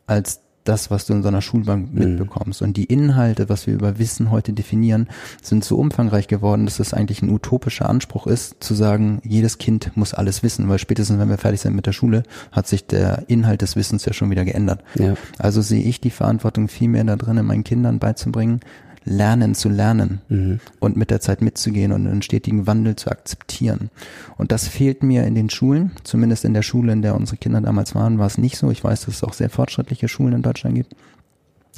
[0.08, 2.00] als das, was du in so einer Schulbank mhm.
[2.00, 2.62] mitbekommst.
[2.62, 5.08] Und die Inhalte, was wir über Wissen heute definieren,
[5.42, 9.96] sind so umfangreich geworden, dass es eigentlich ein utopischer Anspruch ist, zu sagen, jedes Kind
[9.96, 13.24] muss alles wissen, weil spätestens, wenn wir fertig sind mit der Schule, hat sich der
[13.28, 14.84] Inhalt des Wissens ja schon wieder geändert.
[14.96, 15.16] Ja.
[15.38, 18.62] Also sehe ich die Verantwortung viel mehr da drin, meinen Kindern beizubringen,
[19.04, 20.60] lernen zu lernen mhm.
[20.80, 23.90] und mit der Zeit mitzugehen und einen stetigen Wandel zu akzeptieren.
[24.38, 27.62] Und das fehlt mir in den Schulen, zumindest in der Schule, in der unsere Kinder
[27.62, 28.70] damals waren, war es nicht so.
[28.70, 30.96] Ich weiß, dass es auch sehr fortschrittliche Schulen in Deutschland gibt.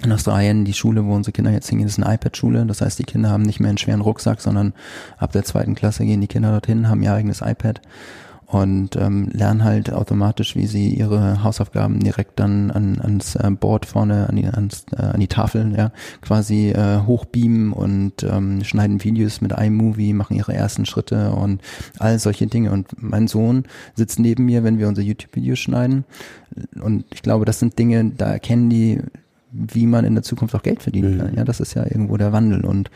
[0.04, 2.66] In Australien, die Schule, wo unsere Kinder jetzt hingehen, ist eine iPad-Schule.
[2.66, 4.74] Das heißt, die Kinder haben nicht mehr einen schweren Rucksack, sondern
[5.18, 7.80] ab der zweiten Klasse gehen die Kinder dorthin, haben ihr eigenes iPad
[8.54, 13.88] und ähm, lernen halt automatisch, wie sie ihre Hausaufgaben direkt dann an, ans äh, Board
[13.88, 19.04] vorne, an die, ans, äh, an die Tafel, ja, quasi äh, hochbeamen und ähm, schneiden
[19.04, 21.64] Videos mit iMovie, machen ihre ersten Schritte und
[21.98, 22.72] all solche Dinge.
[22.72, 23.64] Und mein Sohn
[23.96, 26.06] sitzt neben mir, wenn wir unser YouTube-Video schneiden.
[26.80, 29.00] Und ich glaube, das sind Dinge, da erkennen die,
[29.52, 31.34] wie man in der Zukunft auch Geld verdienen kann.
[31.34, 32.66] Ja, das ist ja irgendwo der Wandel.
[32.66, 32.92] Und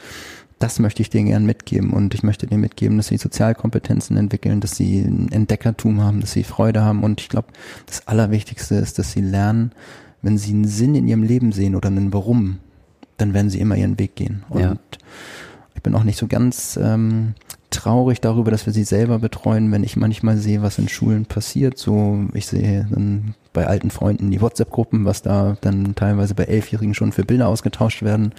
[0.59, 4.59] das möchte ich denen gern mitgeben und ich möchte denen mitgeben, dass sie Sozialkompetenzen entwickeln,
[4.59, 7.49] dass sie ein Entdeckertum haben, dass sie Freude haben und ich glaube,
[7.85, 9.71] das Allerwichtigste ist, dass sie lernen,
[10.21, 12.57] wenn sie einen Sinn in ihrem Leben sehen oder einen Warum,
[13.17, 14.43] dann werden sie immer ihren Weg gehen.
[14.49, 14.75] Und Ja.
[15.75, 17.33] ich bin auch nicht so ganz ähm,
[17.69, 21.77] traurig darüber, dass wir sie selber betreuen, wenn ich manchmal sehe, was in Schulen passiert.
[21.77, 26.93] So, ich sehe dann bei alten Freunden die WhatsApp-Gruppen, was da dann teilweise bei Elfjährigen
[26.93, 28.33] schon für Bilder ausgetauscht werden.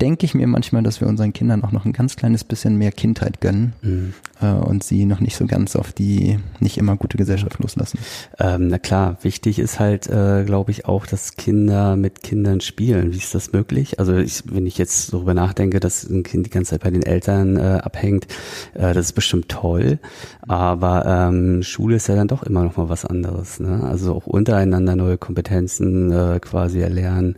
[0.00, 2.92] Denke ich mir manchmal, dass wir unseren Kindern auch noch ein ganz kleines bisschen mehr
[2.92, 4.14] Kindheit gönnen Mhm.
[4.40, 7.98] äh, und sie noch nicht so ganz auf die nicht immer gute Gesellschaft loslassen.
[8.38, 13.12] Ähm, na klar, wichtig ist halt, äh, glaube ich, auch, dass Kinder mit Kindern spielen.
[13.12, 13.98] Wie ist das möglich?
[13.98, 17.02] Also ich, wenn ich jetzt darüber nachdenke, dass ein Kind die ganze Zeit bei den
[17.02, 18.28] Eltern äh, abhängt,
[18.74, 19.98] äh, das ist bestimmt toll.
[20.46, 23.58] Aber ähm, Schule ist ja dann doch immer noch mal was anderes.
[23.58, 23.82] Ne?
[23.82, 27.34] Also auch untereinander neue Kompetenzen äh, quasi erlernen.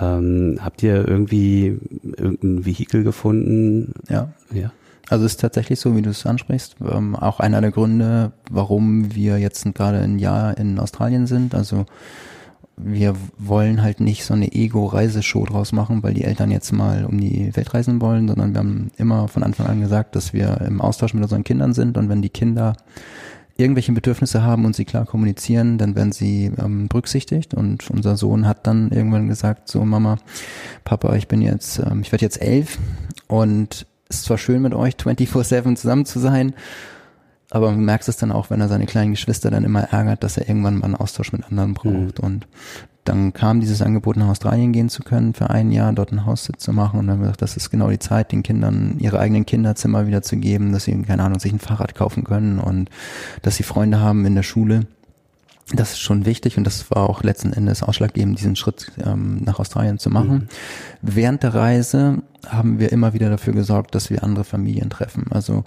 [0.00, 1.78] Ähm, habt ihr irgendwie
[2.16, 3.94] irgendein Vehikel gefunden?
[4.08, 4.28] Ja.
[4.52, 4.72] Ja.
[5.08, 9.14] Also es ist tatsächlich so, wie du es ansprichst, ähm, auch einer der Gründe, warum
[9.14, 11.54] wir jetzt gerade ein Jahr in Australien sind.
[11.54, 11.86] Also
[12.76, 17.18] wir wollen halt nicht so eine Ego-Reiseshow draus machen, weil die Eltern jetzt mal um
[17.18, 20.80] die Welt reisen wollen, sondern wir haben immer von Anfang an gesagt, dass wir im
[20.80, 22.76] Austausch mit unseren Kindern sind und wenn die Kinder
[23.58, 27.54] irgendwelche Bedürfnisse haben und sie klar kommunizieren, dann werden sie ähm, berücksichtigt.
[27.54, 30.18] Und unser Sohn hat dann irgendwann gesagt, so Mama,
[30.84, 32.78] Papa, ich bin jetzt, ähm, ich werde jetzt elf
[33.26, 36.54] und es ist zwar schön mit euch 24-7 zusammen zu sein,
[37.50, 40.36] aber man merkt es dann auch, wenn er seine kleinen Geschwister dann immer ärgert, dass
[40.36, 42.20] er irgendwann mal einen Austausch mit anderen braucht.
[42.20, 42.46] Und
[43.08, 46.62] dann kam dieses Angebot, nach Australien gehen zu können, für ein Jahr dort einen Haussitz
[46.62, 46.98] zu machen.
[47.00, 50.06] Und dann haben wir gesagt, das ist genau die Zeit, den Kindern ihre eigenen Kinderzimmer
[50.06, 52.90] wieder zu geben, dass sie, keine Ahnung, sich ein Fahrrad kaufen können und
[53.42, 54.86] dass sie Freunde haben in der Schule.
[55.72, 59.58] Das ist schon wichtig und das war auch letzten Endes ausschlaggebend, diesen Schritt ähm, nach
[59.58, 60.48] Australien zu machen.
[61.02, 65.26] Während der Reise haben wir immer wieder dafür gesorgt, dass wir andere Familien treffen.
[65.30, 65.64] Also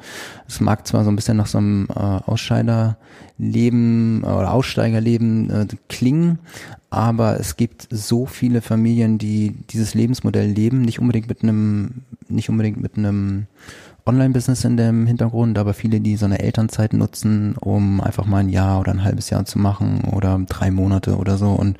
[0.48, 6.40] es mag zwar so ein bisschen nach so einem äh, Ausscheiderleben oder Aussteigerleben äh, klingen,
[6.90, 12.50] aber es gibt so viele Familien, die dieses Lebensmodell leben, nicht unbedingt mit einem, nicht
[12.50, 13.46] unbedingt mit einem
[14.06, 18.50] Online-Business in dem Hintergrund, aber viele, die so eine Elternzeit nutzen, um einfach mal ein
[18.50, 21.52] Jahr oder ein halbes Jahr zu machen oder drei Monate oder so.
[21.52, 21.78] Und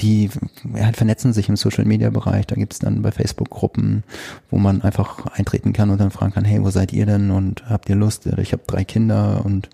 [0.00, 0.30] die
[0.74, 2.46] ja, halt vernetzen sich im Social-Media-Bereich.
[2.46, 4.02] Da gibt's dann bei Facebook Gruppen,
[4.50, 7.68] wo man einfach eintreten kann und dann fragen kann, hey, wo seid ihr denn und
[7.68, 8.26] habt ihr Lust?
[8.26, 9.68] Oder Ich habe drei Kinder und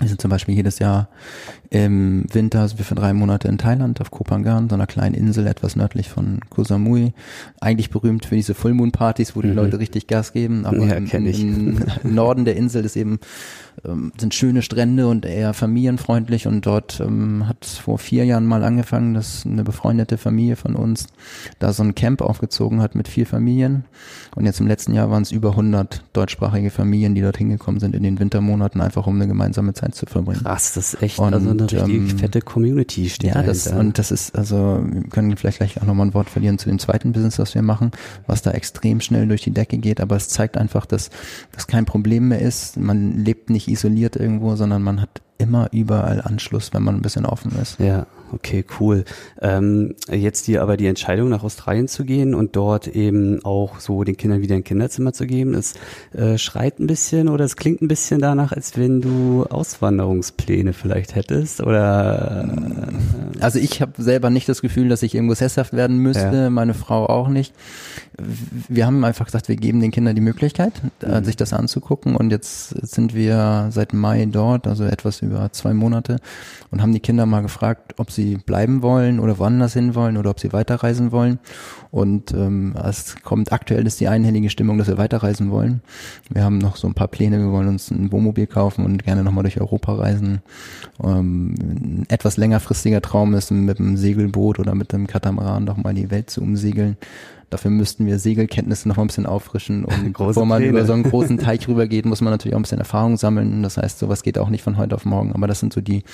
[0.00, 1.08] wir sind zum Beispiel jedes Jahr
[1.68, 5.14] im Winter sind wir für drei Monate in Thailand auf Koh Phangan, so einer kleinen
[5.14, 7.12] Insel etwas nördlich von Koh Samui.
[7.60, 9.54] Eigentlich berühmt für diese Full Moon Partys, wo die Mhm.
[9.54, 10.66] Leute richtig Gas geben.
[10.66, 11.78] Aber Ja, im, im
[12.14, 13.20] Norden der Insel ist eben
[13.84, 18.64] ähm, sind schöne Strände und eher familienfreundlich und dort ähm, hat vor vier Jahren mal
[18.64, 21.06] angefangen, dass eine befreundete Familie von uns
[21.60, 23.84] da so ein Camp aufgezogen hat mit vier Familien
[24.34, 27.94] und jetzt im letzten Jahr waren es über 100 deutschsprachige Familien, die dort hingekommen sind
[27.94, 30.42] in den Wintermonaten, einfach um eine gemeinsame Zeit zu verbringen.
[30.42, 33.98] Krass, das ist echt Und, also eine richtig ähm, fette Community steht Ja, das, und
[33.98, 37.12] das ist, also, wir können vielleicht gleich auch nochmal ein Wort verlieren zu dem zweiten
[37.12, 37.90] Business, was wir machen,
[38.26, 41.10] was da extrem schnell durch die Decke geht, aber es zeigt einfach, dass
[41.52, 42.76] das kein Problem mehr ist.
[42.76, 47.26] Man lebt nicht isoliert irgendwo, sondern man hat immer überall Anschluss, wenn man ein bisschen
[47.26, 47.78] offen ist.
[47.80, 49.04] Ja, okay, cool.
[49.40, 54.04] Ähm, jetzt die aber die Entscheidung nach Australien zu gehen und dort eben auch so
[54.04, 55.74] den Kindern wieder ein Kinderzimmer zu geben, das
[56.14, 61.14] äh, schreit ein bisschen oder es klingt ein bisschen danach, als wenn du Auswanderungspläne vielleicht
[61.14, 62.48] hättest oder
[63.36, 66.50] äh, Also ich habe selber nicht das Gefühl, dass ich irgendwo sesshaft werden müsste, Ja.
[66.50, 67.54] meine Frau auch nicht.
[68.68, 72.30] Wir haben einfach gesagt, wir geben den Kindern die Möglichkeit, äh, sich das anzugucken und
[72.30, 76.16] jetzt sind wir seit Mai dort, also etwas über zwei Monate
[76.70, 80.30] und haben die Kinder mal gefragt, ob sie bleiben wollen oder woanders hin wollen oder
[80.30, 81.38] ob sie weiterreisen wollen
[81.90, 85.82] und ähm, es kommt aktuell ist die einhellige Stimmung, dass wir weiterreisen wollen.
[86.28, 89.24] Wir haben noch so ein paar Pläne, wir wollen uns ein Wohnmobil kaufen und gerne
[89.24, 90.40] nochmal durch Europa reisen.
[91.02, 95.94] Ähm, ein etwas längerfristiger Traum ist, mit einem Segelboot oder mit einem Katamaran doch mal
[95.94, 96.96] die Welt zu umsegeln.
[97.50, 99.84] Dafür müssten wir Segelkenntnisse noch mal ein bisschen auffrischen.
[99.84, 100.70] Und Große bevor man Pläne.
[100.70, 103.62] über so einen großen Teich rübergeht, muss man natürlich auch ein bisschen Erfahrung sammeln.
[103.62, 105.32] Das heißt, sowas geht auch nicht von heute auf morgen.
[105.32, 106.04] Aber das sind so die,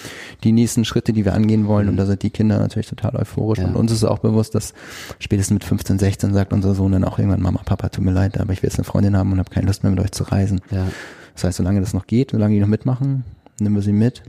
[0.45, 1.89] die nächsten Schritte, die wir angehen wollen.
[1.89, 3.59] Und da sind die Kinder natürlich total euphorisch.
[3.59, 3.67] Ja.
[3.67, 4.75] Und uns ist auch bewusst, dass
[5.19, 8.41] spätestens mit 15, 16 sagt unser Sohn dann auch irgendwann, Mama, Papa, tut mir leid,
[8.41, 10.25] aber ich will jetzt eine Freundin haben und habe keine Lust mehr mit euch zu
[10.25, 10.61] reisen.
[10.71, 10.87] ja.
[11.35, 13.25] Das heißt, solange das noch geht, solange die noch mitmachen,
[13.61, 14.23] nehmen wir sie mit.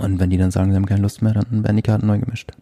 [0.00, 2.18] Und wenn die dann sagen, sie haben keine Lust mehr, dann werden die Karten neu
[2.18, 2.52] gemischt.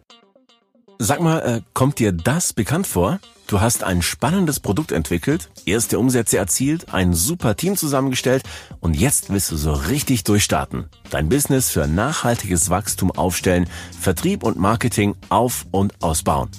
[0.97, 3.19] Sag mal, äh, kommt dir das bekannt vor?
[3.47, 8.43] Du hast ein spannendes Produkt entwickelt, erste Umsätze erzielt, ein super Team zusammengestellt
[8.79, 10.85] und jetzt willst du so richtig durchstarten.
[11.11, 13.67] Dein Business für nachhaltiges Wachstum aufstellen,
[13.99, 16.49] Vertrieb und Marketing auf- und ausbauen.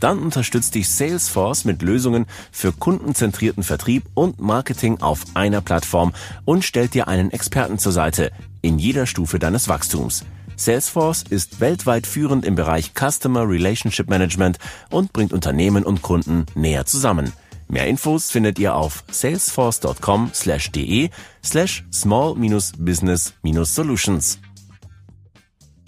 [0.00, 6.12] Dann unterstützt dich Salesforce mit Lösungen für kundenzentrierten Vertrieb und Marketing auf einer Plattform
[6.44, 10.24] und stellt dir einen Experten zur Seite in jeder Stufe deines Wachstums.
[10.56, 14.58] Salesforce ist weltweit führend im Bereich Customer Relationship Management
[14.90, 17.32] und bringt Unternehmen und Kunden näher zusammen.
[17.68, 21.10] Mehr Infos findet ihr auf salesforce.com/de
[21.42, 24.38] slash small-business-solutions.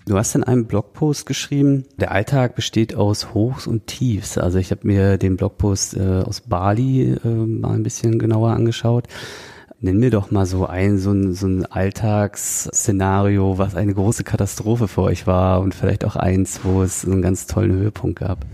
[0.09, 4.39] Du hast in einem Blogpost geschrieben, der Alltag besteht aus Hochs und Tiefs.
[4.39, 9.09] Also ich habe mir den Blogpost äh, aus Bali äh, mal ein bisschen genauer angeschaut.
[9.87, 14.89] Nenn mir doch mal so ein, so ein, so ein Alltagsszenario, was eine große Katastrophe
[14.89, 18.45] für euch war und vielleicht auch eins, wo es einen ganz tollen Höhepunkt gab.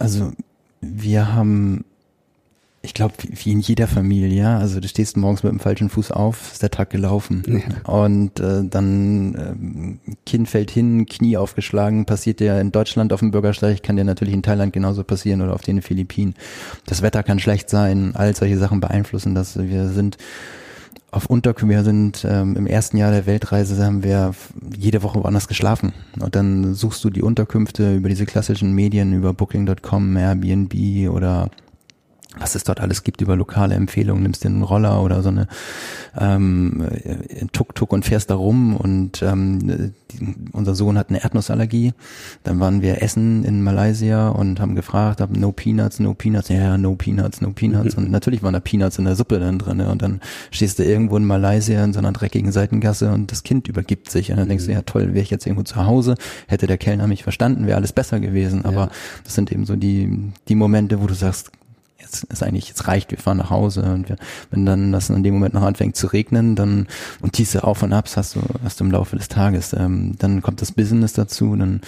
[0.00, 0.32] Also
[0.80, 1.84] wir haben,
[2.82, 6.10] ich glaube, wie in jeder Familie, ja, also du stehst morgens mit dem falschen Fuß
[6.10, 7.44] auf, ist der Tag gelaufen.
[7.46, 7.92] Ja.
[7.92, 13.30] Und äh, dann ähm, Kind fällt hin, Knie aufgeschlagen, passiert dir in Deutschland auf dem
[13.30, 16.34] Bürgersteig, kann dir natürlich in Thailand genauso passieren oder auf den Philippinen.
[16.86, 19.56] Das Wetter kann schlecht sein, all solche Sachen beeinflussen das.
[19.56, 20.18] Wir sind
[21.12, 24.34] auf Unterkümmern, wir sind ähm, im ersten Jahr der Weltreise haben wir
[24.76, 25.92] jede Woche woanders geschlafen.
[26.18, 31.50] Und dann suchst du die Unterkünfte über diese klassischen Medien, über Booking.com, Airbnb oder
[32.38, 35.48] was es dort alles gibt über lokale Empfehlungen, nimmst dir einen Roller oder so eine
[36.18, 36.88] ähm,
[37.52, 41.92] Tuk-Tuk und fährst da rum und ähm, die, unser Sohn hat eine Erdnussallergie.
[42.42, 46.78] Dann waren wir essen in Malaysia und haben gefragt, hab no Peanuts, no Peanuts, ja,
[46.78, 47.94] no Peanuts, no Peanuts.
[48.02, 51.16] Und natürlich waren da Peanuts in der Suppe dann drin und dann stehst du irgendwo
[51.16, 54.30] in Malaysia in so einer dreckigen Seitengasse und das Kind übergibt sich.
[54.30, 56.16] Und dann denkst du, ja toll, wäre ich jetzt irgendwo zu Hause,
[56.46, 58.90] hätte der Kellner mich verstanden, wäre alles besser gewesen, aber ja.
[59.24, 61.50] das sind eben so die, die Momente, wo du sagst,
[62.12, 64.16] jetzt ist eigentlich, jetzt reicht, wir fahren nach Hause und wir,
[64.50, 66.86] wenn dann das in dem Moment noch anfängt zu regnen, dann
[67.20, 69.72] und diese Auf und Abs hast du, hast du im Laufe des Tages.
[69.72, 71.80] Ähm, dann kommt das Business dazu, dann,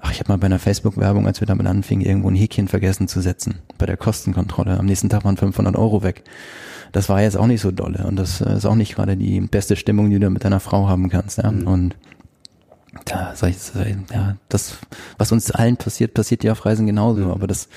[0.00, 3.08] ach, ich habe mal bei einer Facebook-Werbung, als wir damit anfingen, irgendwo ein Häkchen vergessen
[3.08, 4.78] zu setzen bei der Kostenkontrolle.
[4.78, 6.24] Am nächsten Tag waren 500 Euro weg.
[6.92, 9.76] Das war jetzt auch nicht so dolle und das ist auch nicht gerade die beste
[9.76, 11.38] Stimmung, die du mit deiner Frau haben kannst.
[11.38, 11.50] Ja?
[11.50, 11.66] Mhm.
[11.66, 11.96] Und
[13.04, 13.56] da sag ich,
[14.12, 14.78] ja, das,
[15.16, 17.68] was uns allen passiert, passiert ja auf Reisen genauso, aber das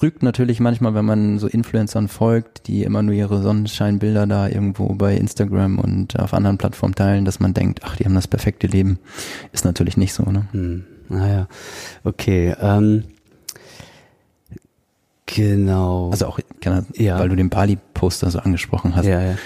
[0.00, 4.86] trügt natürlich manchmal, wenn man so Influencern folgt, die immer nur ihre Sonnenscheinbilder da irgendwo
[4.94, 8.66] bei Instagram und auf anderen Plattformen teilen, dass man denkt, ach, die haben das perfekte
[8.66, 8.98] Leben.
[9.52, 10.46] Ist natürlich nicht so, ne?
[10.52, 10.84] Hm.
[11.10, 11.48] Naja,
[12.04, 12.54] okay.
[12.62, 13.04] Ähm,
[15.26, 16.10] genau.
[16.12, 16.38] Also auch,
[16.94, 17.18] ja.
[17.18, 19.04] weil du den Bali-Poster so angesprochen hast.
[19.04, 19.36] Ja, ja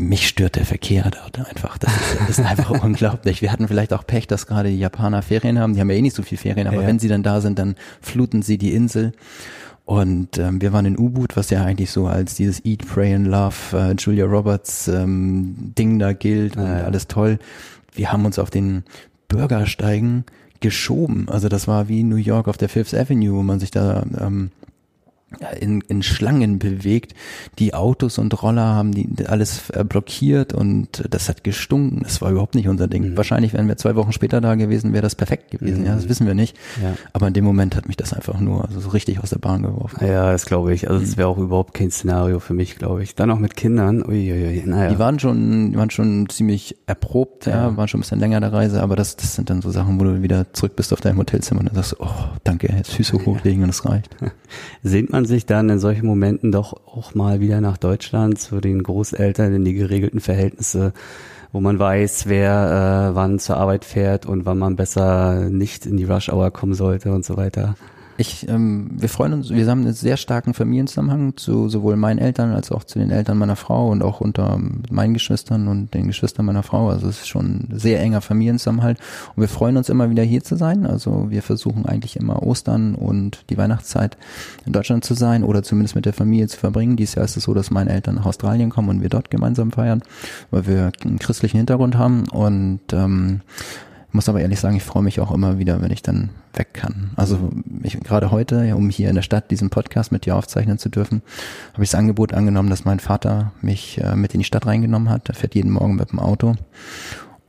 [0.00, 1.78] mich stört der Verkehr dort einfach.
[1.78, 3.42] Das ist, das ist einfach unglaublich.
[3.42, 5.74] Wir hatten vielleicht auch Pech, dass gerade die Japaner Ferien haben.
[5.74, 7.58] Die haben ja eh nicht so viel Ferien, aber ja, wenn sie dann da sind,
[7.58, 9.12] dann fluten sie die Insel.
[9.84, 13.26] Und ähm, wir waren in U-Boot, was ja eigentlich so als dieses Eat, Pray and
[13.26, 16.84] Love äh, Julia Roberts ähm, Ding da gilt und ja.
[16.84, 17.38] alles toll.
[17.92, 18.84] Wir haben uns auf den
[19.28, 20.24] Bürgersteigen
[20.60, 21.28] geschoben.
[21.28, 24.50] Also das war wie New York auf der Fifth Avenue, wo man sich da ähm,
[25.58, 27.14] in, in Schlangen bewegt.
[27.58, 32.00] Die Autos und Roller haben die alles äh, blockiert und das hat gestunken.
[32.02, 33.10] Das war überhaupt nicht unser Ding.
[33.10, 33.16] Mhm.
[33.16, 35.80] Wahrscheinlich wären wir zwei Wochen später da gewesen, wäre das perfekt gewesen.
[35.80, 35.86] Mhm.
[35.86, 36.56] Ja, das wissen wir nicht.
[36.82, 36.94] Ja.
[37.12, 39.62] Aber in dem Moment hat mich das einfach nur also so richtig aus der Bahn
[39.62, 40.04] geworfen.
[40.04, 40.90] Ja, das glaube ich.
[40.90, 41.18] Also es mhm.
[41.18, 43.14] wäre auch überhaupt kein Szenario für mich, glaube ich.
[43.14, 44.02] Dann auch mit Kindern.
[44.02, 44.64] Uiuiui.
[44.66, 44.90] Naja.
[44.90, 48.40] Die waren schon, die waren schon ziemlich erprobt, ja, ja, waren schon ein bisschen länger
[48.40, 51.00] der Reise, aber das, das sind dann so Sachen, wo du wieder zurück bist auf
[51.00, 52.08] deinem Hotelzimmer und dann sagst, oh,
[52.44, 54.16] danke, jetzt Füße hochlegen und es reicht.
[54.82, 58.82] Sehnt man sich dann in solchen Momenten doch auch mal wieder nach Deutschland zu den
[58.82, 60.92] Großeltern in die geregelten Verhältnisse,
[61.52, 65.96] wo man weiß, wer äh, wann zur Arbeit fährt und wann man besser nicht in
[65.96, 67.74] die Rush Hour kommen sollte und so weiter.
[68.20, 72.52] Ich, ähm, wir freuen uns, wir haben einen sehr starken Familienzusammenhang zu sowohl meinen Eltern
[72.52, 76.44] als auch zu den Eltern meiner Frau und auch unter meinen Geschwistern und den Geschwistern
[76.44, 76.90] meiner Frau.
[76.90, 78.98] Also es ist schon ein sehr enger Familienzusammenhalt.
[79.34, 80.84] Und wir freuen uns immer wieder hier zu sein.
[80.84, 84.18] Also wir versuchen eigentlich immer Ostern und die Weihnachtszeit
[84.66, 86.96] in Deutschland zu sein oder zumindest mit der Familie zu verbringen.
[86.96, 89.72] Dieses Jahr ist es so, dass meine Eltern nach Australien kommen und wir dort gemeinsam
[89.72, 90.02] feiern,
[90.50, 93.40] weil wir einen christlichen Hintergrund haben und ähm,
[94.12, 97.10] muss aber ehrlich sagen, ich freue mich auch immer wieder, wenn ich dann weg kann.
[97.16, 97.50] Also
[97.82, 101.22] ich, gerade heute, um hier in der Stadt diesen Podcast mit dir aufzeichnen zu dürfen,
[101.72, 105.10] habe ich das Angebot angenommen, dass mein Vater mich äh, mit in die Stadt reingenommen
[105.10, 105.28] hat.
[105.28, 106.56] Er fährt jeden Morgen mit dem Auto.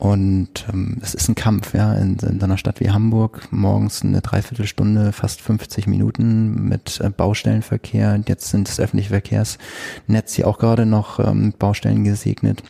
[0.02, 4.20] Und ähm, es ist ein Kampf, ja, in, in einer Stadt wie Hamburg, morgens eine
[4.20, 8.20] Dreiviertelstunde, fast 50 Minuten mit äh, Baustellenverkehr.
[8.26, 12.64] Jetzt sind das öffentliche Verkehrsnetz hier auch gerade noch ähm, Baustellen gesegnet.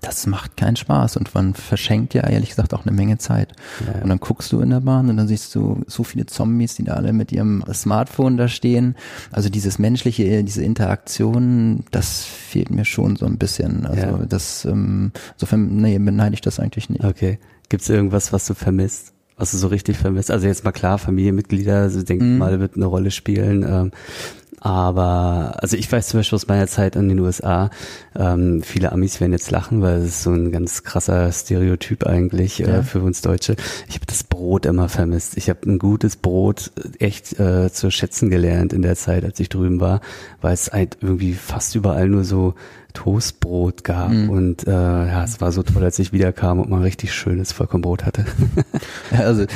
[0.00, 3.52] Das macht keinen Spaß und man verschenkt ja ehrlich gesagt auch eine Menge Zeit.
[3.86, 4.02] Ja, ja.
[4.02, 6.84] Und dann guckst du in der Bahn und dann siehst du so viele Zombies, die
[6.84, 8.96] da alle mit ihrem Smartphone da stehen.
[9.30, 13.84] Also dieses menschliche, diese Interaktion, das fehlt mir schon so ein bisschen.
[13.86, 14.26] Also ja.
[14.26, 17.04] das, ähm, insofern, nee, beneide ich das eigentlich nicht.
[17.04, 17.38] Okay.
[17.68, 19.12] Gibt es irgendwas, was du vermisst?
[19.36, 20.30] Was du so richtig vermisst?
[20.30, 22.38] Also jetzt mal klar, Familienmitglieder, so denke mhm.
[22.38, 23.62] mal, wird eine Rolle spielen.
[23.62, 23.90] Ähm,
[24.64, 27.68] aber, also ich weiß zum Beispiel aus meiner Zeit in den USA,
[28.14, 32.60] ähm, viele Amis werden jetzt lachen, weil es ist so ein ganz krasser Stereotyp eigentlich
[32.60, 32.82] äh, ja.
[32.84, 33.56] für uns Deutsche.
[33.88, 35.36] Ich habe das Brot immer vermisst.
[35.36, 36.70] Ich habe ein gutes Brot
[37.00, 40.00] echt äh, zu schätzen gelernt in der Zeit, als ich drüben war,
[40.40, 42.54] weil es halt irgendwie fast überall nur so
[42.92, 44.30] Toastbrot gab mhm.
[44.30, 48.04] und äh, ja, es war so toll, als ich wiederkam und mal richtig schönes Vollkornbrot
[48.04, 48.26] hatte.
[49.10, 49.46] also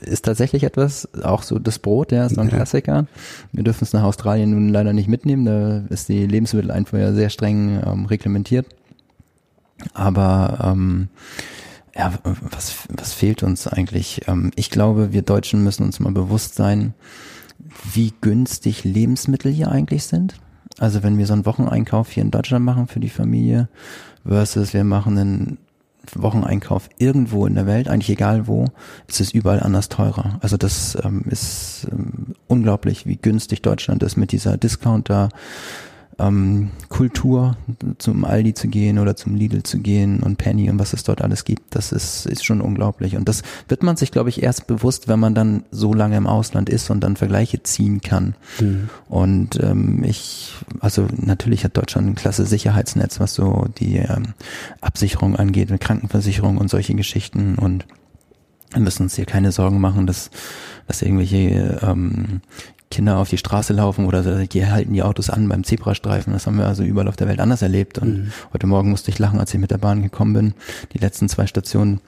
[0.00, 2.56] ist tatsächlich etwas, auch so das Brot, ja, ist noch ein ja.
[2.56, 3.06] Klassiker.
[3.52, 7.30] Wir dürfen es nach Australien nun leider nicht mitnehmen, da ist die Lebensmitteleinfuhr ja sehr
[7.30, 8.66] streng ähm, reglementiert.
[9.94, 11.08] Aber ähm,
[11.94, 14.22] ja, was, was fehlt uns eigentlich?
[14.26, 16.94] Ähm, ich glaube, wir Deutschen müssen uns mal bewusst sein,
[17.92, 20.34] wie günstig Lebensmittel hier eigentlich sind.
[20.78, 23.68] Also wenn wir so einen Wocheneinkauf hier in Deutschland machen für die Familie
[24.26, 25.58] versus wir machen einen
[26.14, 28.66] Wocheneinkauf irgendwo in der Welt, eigentlich egal wo,
[29.06, 30.38] ist es überall anders teurer.
[30.40, 35.28] Also das ähm, ist ähm, unglaublich, wie günstig Deutschland ist mit dieser Discounter
[36.18, 37.56] ähm, Kultur,
[37.98, 41.20] zum Aldi zu gehen oder zum Lidl zu gehen und Penny und was es dort
[41.20, 43.16] alles gibt, das ist, ist schon unglaublich.
[43.16, 46.26] Und das wird man sich, glaube ich, erst bewusst, wenn man dann so lange im
[46.26, 48.34] Ausland ist und dann Vergleiche ziehen kann.
[48.60, 48.88] Mhm.
[49.08, 54.34] Und ähm, ich, also natürlich hat Deutschland ein klasse Sicherheitsnetz, was so die ähm,
[54.80, 57.86] Absicherung angeht, Krankenversicherung und solche Geschichten und
[58.72, 60.30] wir müssen uns hier keine Sorgen machen, dass,
[60.86, 62.40] dass irgendwelche ähm,
[62.90, 66.32] Kinder auf die Straße laufen oder die halten die Autos an beim Zebrastreifen.
[66.32, 67.98] Das haben wir also überall auf der Welt anders erlebt.
[67.98, 68.32] Und mhm.
[68.52, 70.54] heute Morgen musste ich lachen, als ich mit der Bahn gekommen bin.
[70.92, 72.00] Die letzten zwei Stationen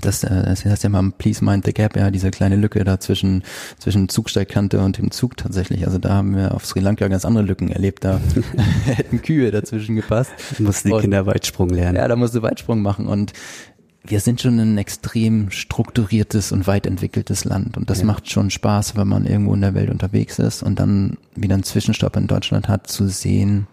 [0.00, 3.00] das, äh, das heißt ja mal Please Mind the Gap, ja, diese kleine Lücke da
[3.00, 3.42] zwischen,
[3.78, 5.86] zwischen Zugsteigkante und dem Zug tatsächlich.
[5.86, 8.04] Also da haben wir auf Sri Lanka ganz andere Lücken erlebt.
[8.04, 8.20] Da
[8.84, 10.32] hätten Kühe dazwischen gepasst.
[10.58, 11.96] Mussten die Kinder Weitsprung lernen.
[11.96, 13.06] Ja, da musste Weitsprung machen.
[13.06, 13.32] Und
[14.06, 18.06] wir sind schon ein extrem strukturiertes und weit entwickeltes Land und das ja.
[18.06, 21.64] macht schon Spaß, wenn man irgendwo in der Welt unterwegs ist und dann wieder einen
[21.64, 23.66] Zwischenstopp in Deutschland hat, zu sehen,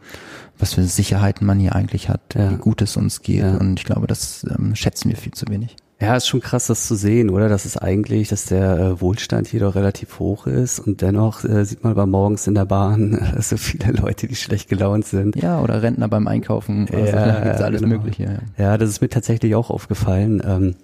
[0.58, 2.52] was für Sicherheiten man hier eigentlich hat, ja.
[2.52, 5.76] wie gut es uns geht und ich glaube, das ähm, schätzen wir viel zu wenig.
[6.04, 7.48] Ja, ist schon krass, das zu sehen, oder?
[7.48, 11.64] Das ist eigentlich, dass der äh, Wohlstand hier doch relativ hoch ist und dennoch äh,
[11.64, 15.38] sieht man aber morgens in der Bahn äh, so viele Leute, die schlecht gelaunt sind.
[15.38, 16.90] Ja, oder Rentner beim Einkaufen.
[16.92, 17.96] Also, ja, gibt's alles genau.
[17.96, 18.24] Mögliche.
[18.24, 18.64] Ja.
[18.66, 20.42] ja, das ist mir tatsächlich auch aufgefallen.
[20.46, 20.76] Ähm,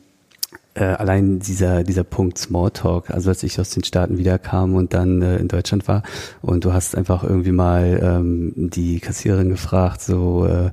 [0.76, 5.22] äh, allein dieser dieser Punkt Smalltalk, also als ich aus den Staaten wiederkam und dann
[5.22, 6.04] äh, in Deutschland war
[6.42, 10.70] und du hast einfach irgendwie mal ähm, die Kassiererin gefragt, so äh,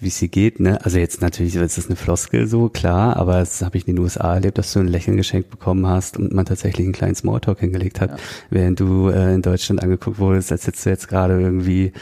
[0.00, 0.84] wie es hier geht, ne?
[0.84, 4.02] Also jetzt natürlich ist das eine Floskel so, klar, aber das habe ich in den
[4.02, 7.60] USA erlebt, dass du ein Lächeln geschenkt bekommen hast und man tatsächlich einen kleinen Smalltalk
[7.60, 8.16] hingelegt hat, ja.
[8.50, 11.92] während du äh, in Deutschland angeguckt wurdest, als hättest du jetzt gerade irgendwie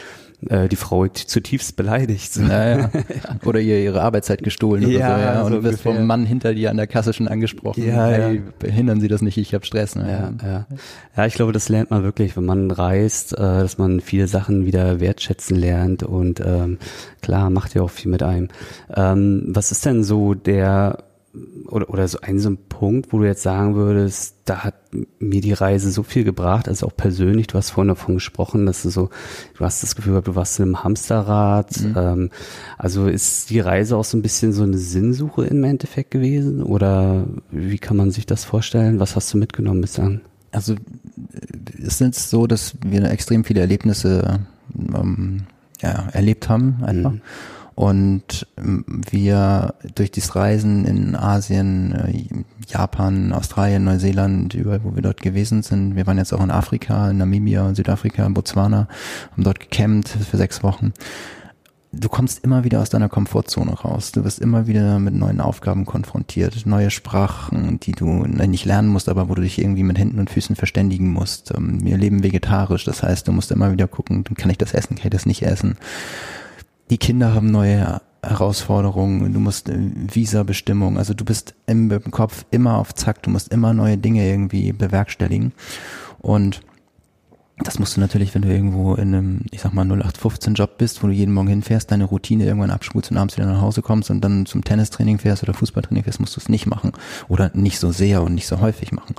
[0.49, 2.33] äh, die Frau zutiefst beleidigt.
[2.33, 2.43] So.
[2.43, 2.89] Ja, ja.
[3.45, 5.41] Oder ihr ihre Arbeitszeit gestohlen oder ja, so, ja.
[5.41, 7.85] Und so du wirst vom Mann hinter dir an der Kasse schon angesprochen.
[7.85, 8.41] Ja, hey, ja.
[8.59, 9.95] behindern Sie das nicht, ich habe Stress.
[9.95, 10.33] Ne?
[10.41, 10.65] Ja, ja.
[11.15, 14.65] ja, ich glaube, das lernt man wirklich, wenn man reist, äh, dass man viele Sachen
[14.65, 16.77] wieder wertschätzen lernt und ähm,
[17.21, 18.49] klar, macht ja auch viel mit einem.
[18.95, 21.03] Ähm, was ist denn so der
[21.67, 24.75] oder, oder so ein so ein Punkt, wo du jetzt sagen würdest, da hat
[25.19, 28.83] mir die Reise so viel gebracht, also auch persönlich, du hast vorhin davon gesprochen, dass
[28.83, 29.09] du so,
[29.57, 31.95] du hast das Gefühl, du warst in einem Hamsterrad, mhm.
[31.97, 32.29] ähm,
[32.77, 37.25] also ist die Reise auch so ein bisschen so eine Sinnsuche im Endeffekt gewesen oder
[37.51, 38.99] wie kann man sich das vorstellen?
[38.99, 40.21] Was hast du mitgenommen bislang?
[40.51, 40.75] Also
[41.85, 44.39] es ist so, dass wir extrem viele Erlebnisse
[44.73, 45.43] ähm,
[45.81, 47.11] ja, erlebt haben einfach.
[47.11, 47.21] Mhm.
[47.75, 52.25] Und ähm, wir durch das Reisen in Asien, äh,
[52.67, 57.09] Japan, Australien, Neuseeland, überall, wo wir dort gewesen sind, wir waren jetzt auch in Afrika,
[57.09, 58.87] in Namibia, Südafrika, Botswana,
[59.31, 60.93] haben dort gecampt für sechs Wochen.
[61.91, 64.11] Du kommst immer wieder aus deiner Komfortzone raus.
[64.11, 69.07] Du wirst immer wieder mit neuen Aufgaben konfrontiert, neue Sprachen, die du nicht lernen musst,
[69.07, 71.53] aber wo du dich irgendwie mit Händen und Füßen verständigen musst.
[71.53, 74.95] Ähm, wir leben vegetarisch, das heißt, du musst immer wieder gucken, kann ich das essen,
[74.95, 75.77] kann ich das nicht essen
[76.89, 82.45] die Kinder haben neue Herausforderungen, du musst äh, Visa-Bestimmung, also du bist im, im, Kopf
[82.51, 85.53] immer auf Zack, du musst immer neue Dinge irgendwie bewerkstelligen.
[86.19, 86.61] Und
[87.59, 91.01] das musst du natürlich, wenn du irgendwo in einem, ich sag mal, 0815 Job bist,
[91.01, 94.09] wo du jeden Morgen hinfährst, deine Routine irgendwann abspulst und abends wieder nach Hause kommst
[94.09, 96.91] und dann zum Tennistraining fährst oder Fußballtraining fährst, musst du es nicht machen
[97.29, 99.15] oder nicht so sehr und nicht so häufig machen.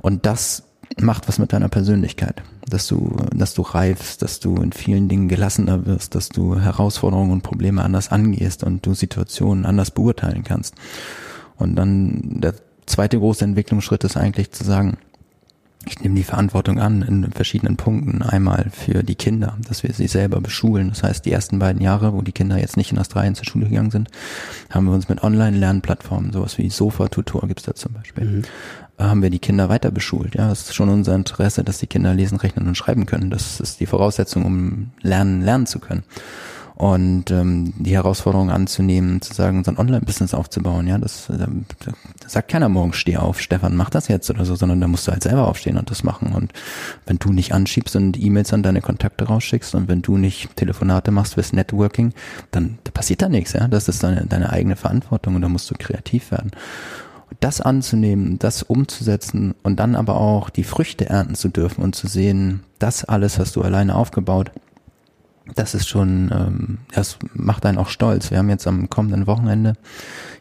[0.00, 0.62] Und das
[1.00, 5.28] macht was mit deiner Persönlichkeit, dass du, dass du reifst, dass du in vielen Dingen
[5.28, 10.74] gelassener wirst, dass du Herausforderungen und Probleme anders angehst und du Situationen anders beurteilen kannst.
[11.56, 12.54] Und dann der
[12.86, 14.98] zweite große Entwicklungsschritt ist eigentlich zu sagen,
[15.88, 18.22] ich nehme die Verantwortung an in verschiedenen Punkten.
[18.22, 20.88] Einmal für die Kinder, dass wir sie selber beschulen.
[20.88, 23.68] Das heißt, die ersten beiden Jahre, wo die Kinder jetzt nicht in Australien zur Schule
[23.68, 24.10] gegangen sind,
[24.68, 28.42] haben wir uns mit Online-Lernplattformen, sowas wie Sofa-Tutor gibt's da zum Beispiel, mhm.
[28.98, 30.34] Haben wir die Kinder weiter beschult.
[30.34, 33.30] Ja, es ist schon unser Interesse, dass die Kinder lesen, rechnen und schreiben können.
[33.30, 36.04] Das ist die Voraussetzung, um lernen, lernen zu können
[36.76, 41.46] und ähm, die Herausforderung anzunehmen, zu sagen, so ein Online-Business aufzubauen, ja, das, äh, da,
[41.46, 45.08] da sagt keiner morgen, steh auf, Stefan, mach das jetzt oder so, sondern da musst
[45.08, 46.52] du halt selber aufstehen und das machen und
[47.06, 51.12] wenn du nicht anschiebst und E-Mails an deine Kontakte rausschickst und wenn du nicht Telefonate
[51.12, 52.12] machst fürs Networking,
[52.50, 55.70] dann da passiert da nichts, ja, das ist deine, deine eigene Verantwortung und da musst
[55.70, 56.50] du kreativ werden
[57.40, 62.06] das anzunehmen, das umzusetzen und dann aber auch die Früchte ernten zu dürfen und zu
[62.06, 64.50] sehen, das alles hast du alleine aufgebaut
[65.54, 68.30] das ist schon, ähm, das macht einen auch stolz.
[68.30, 69.74] Wir haben jetzt am kommenden Wochenende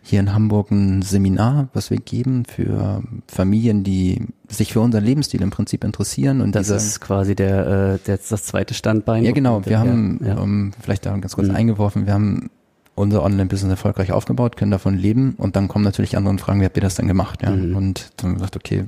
[0.01, 5.41] hier in Hamburg ein Seminar, was wir geben für Familien, die sich für unseren Lebensstil
[5.41, 6.41] im Prinzip interessieren.
[6.41, 9.23] Und das ist quasi der, äh, der das zweite Standbein.
[9.23, 9.65] Ja, genau.
[9.65, 10.37] Wir haben, ja.
[10.37, 11.55] um, vielleicht da ganz kurz mhm.
[11.55, 12.49] eingeworfen, wir haben
[12.95, 16.65] unser Online-Business erfolgreich aufgebaut, können davon leben und dann kommen natürlich andere und fragen, wie
[16.65, 17.41] habt ihr das denn gemacht?
[17.43, 17.51] Ja?
[17.51, 17.75] Mhm.
[17.75, 18.85] Und dann gesagt, okay,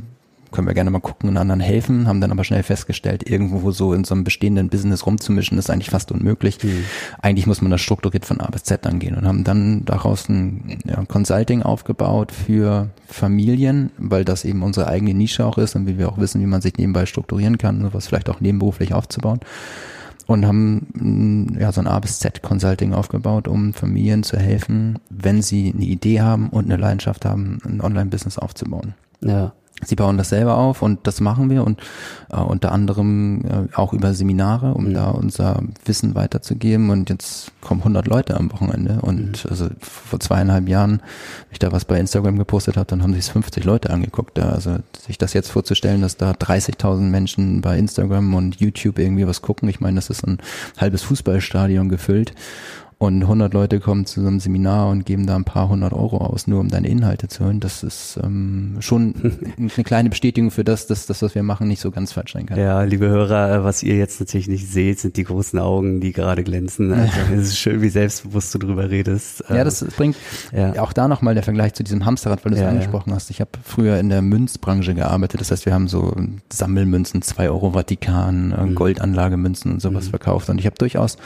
[0.52, 3.94] können wir gerne mal gucken und anderen helfen, haben dann aber schnell festgestellt, irgendwo so
[3.94, 6.64] in so einem bestehenden Business rumzumischen, ist eigentlich fast unmöglich.
[6.64, 6.86] Mhm.
[7.22, 10.80] Eigentlich muss man das strukturiert von A bis Z angehen und haben dann daraus ein
[10.86, 15.98] ja, Consulting aufgebaut für Familien, weil das eben unsere eigene Nische auch ist und wie
[15.98, 19.42] wir auch wissen, wie man sich nebenbei strukturieren kann, sowas vielleicht auch nebenberuflich aufzubauen
[20.28, 25.00] und haben mm, ja so ein A bis Z Consulting aufgebaut, um Familien zu helfen,
[25.10, 28.94] wenn sie eine Idee haben und eine Leidenschaft haben, ein Online-Business aufzubauen.
[29.22, 29.54] Ja.
[29.86, 31.80] Sie bauen das selber auf und das machen wir und
[32.32, 34.94] äh, unter anderem äh, auch über Seminare, um mhm.
[34.96, 36.90] da unser Wissen weiterzugeben.
[36.90, 39.50] Und jetzt kommen 100 Leute am Wochenende und mhm.
[39.50, 43.26] also vor zweieinhalb Jahren, wenn ich da was bei Instagram gepostet habe, dann haben sich
[43.26, 44.40] 50 Leute angeguckt.
[44.40, 49.44] Also sich das jetzt vorzustellen, dass da 30.000 Menschen bei Instagram und YouTube irgendwie was
[49.44, 50.40] gucken, ich meine, das ist ein
[50.78, 52.34] halbes Fußballstadion gefüllt
[53.00, 56.18] und 100 Leute kommen zu so einem Seminar und geben da ein paar hundert Euro
[56.18, 57.60] aus, nur um deine Inhalte zu hören.
[57.60, 59.14] Das ist ähm, schon
[59.58, 62.48] eine kleine Bestätigung für das, dass das, was wir machen, nicht so ganz falsch sein
[62.48, 62.58] kann.
[62.58, 66.12] Ja, liebe Hörer, äh, was ihr jetzt natürlich nicht seht, sind die großen Augen, die
[66.12, 66.92] gerade glänzen.
[66.92, 69.44] Also, es ist schön, wie selbstbewusst du drüber redest.
[69.48, 70.16] Ja, das bringt
[70.52, 70.82] ja.
[70.82, 73.18] auch da nochmal der Vergleich zu diesem Hamsterrad, weil du es ja, angesprochen ja.
[73.18, 73.30] hast.
[73.30, 75.40] Ich habe früher in der Münzbranche gearbeitet.
[75.40, 76.16] Das heißt, wir haben so
[76.52, 78.74] Sammelmünzen, zwei Euro Vatikan, äh, mhm.
[78.74, 80.10] Goldanlagemünzen und sowas mhm.
[80.10, 80.50] verkauft.
[80.50, 81.18] Und ich habe durchaus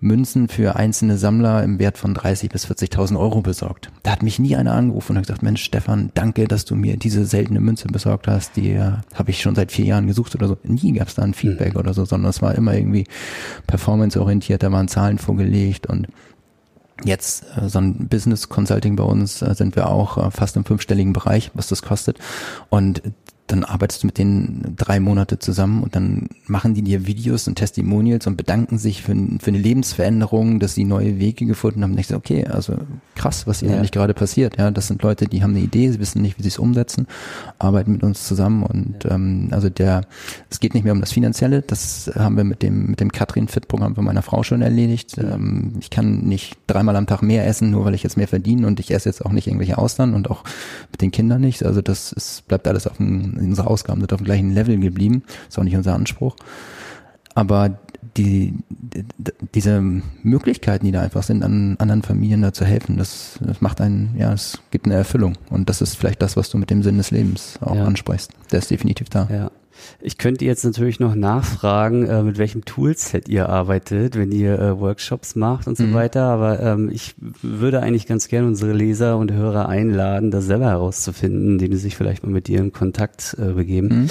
[0.00, 3.90] Münzen für einzelne Sammler im Wert von 30 bis 40.000 Euro besorgt.
[4.02, 6.96] Da hat mich nie einer angerufen und hat gesagt, Mensch, Stefan, danke, dass du mir
[6.96, 10.48] diese seltene Münze besorgt hast, die äh, habe ich schon seit vier Jahren gesucht oder
[10.48, 10.58] so.
[10.64, 11.80] Nie gab es da ein Feedback mhm.
[11.80, 13.04] oder so, sondern es war immer irgendwie
[13.66, 16.08] performanceorientiert, da waren Zahlen vorgelegt und
[17.04, 21.12] Jetzt äh, so ein Business Consulting bei uns äh, sind wir auch fast im fünfstelligen
[21.12, 22.18] Bereich, was das kostet.
[22.70, 23.02] Und
[23.46, 27.56] dann arbeitest du mit denen drei Monate zusammen und dann machen die dir Videos und
[27.56, 31.92] Testimonials und bedanken sich für, für eine Lebensveränderung, dass sie neue Wege gefunden haben.
[31.92, 32.74] Und ich so, okay, also
[33.14, 33.76] krass, was hier ja.
[33.76, 34.58] eigentlich gerade passiert.
[34.58, 37.06] Ja, das sind Leute, die haben eine Idee, sie wissen nicht, wie sie es umsetzen,
[37.58, 39.14] arbeiten mit uns zusammen und ja.
[39.14, 40.02] ähm, also der,
[40.50, 41.62] es geht nicht mehr um das Finanzielle.
[41.62, 45.18] Das haben wir mit dem mit dem Katrin Fit Programm von meiner Frau schon erledigt.
[45.18, 48.66] Ähm, ich kann nicht dreimal am Tag mehr essen, nur weil ich jetzt mehr verdiene
[48.66, 50.44] und ich esse jetzt auch nicht irgendwelche Austern und auch
[50.90, 51.64] mit den Kindern nicht.
[51.64, 55.22] Also das ist, bleibt alles auf dem unsere Ausgaben sind auf dem gleichen Level geblieben.
[55.48, 56.36] Ist auch nicht unser Anspruch.
[57.34, 57.78] Aber
[58.16, 59.04] die, die,
[59.54, 59.82] diese
[60.22, 64.14] Möglichkeiten, die da einfach sind, an anderen Familien da zu helfen, das, das macht einen,
[64.18, 65.34] ja, es gibt eine Erfüllung.
[65.50, 67.84] Und das ist vielleicht das, was du mit dem Sinn des Lebens auch ja.
[67.84, 68.32] ansprichst.
[68.52, 69.28] Der ist definitiv da.
[69.30, 69.50] Ja.
[70.00, 74.80] Ich könnte jetzt natürlich noch nachfragen, äh, mit welchem Toolset ihr arbeitet, wenn ihr äh,
[74.80, 75.94] Workshops macht und so mhm.
[75.94, 76.24] weiter.
[76.24, 81.52] Aber ähm, ich würde eigentlich ganz gerne unsere Leser und Hörer einladen, das selber herauszufinden,
[81.52, 83.88] indem sie sich vielleicht mal mit dir in Kontakt äh, begeben.
[83.88, 84.10] Mhm.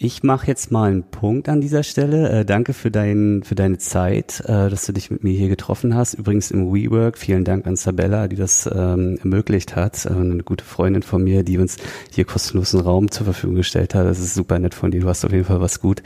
[0.00, 2.28] Ich mache jetzt mal einen Punkt an dieser Stelle.
[2.30, 5.96] Äh, danke für, dein, für deine Zeit, äh, dass du dich mit mir hier getroffen
[5.96, 6.14] hast.
[6.14, 7.18] Übrigens im WeWork.
[7.18, 10.06] Vielen Dank an Sabella, die das ähm, ermöglicht hat.
[10.06, 11.78] Äh, eine gute Freundin von mir, die uns
[12.14, 14.06] hier kostenlosen Raum zur Verfügung gestellt hat.
[14.06, 15.00] Das ist super nett von dir.
[15.00, 16.00] Du hast auf jeden Fall was gut.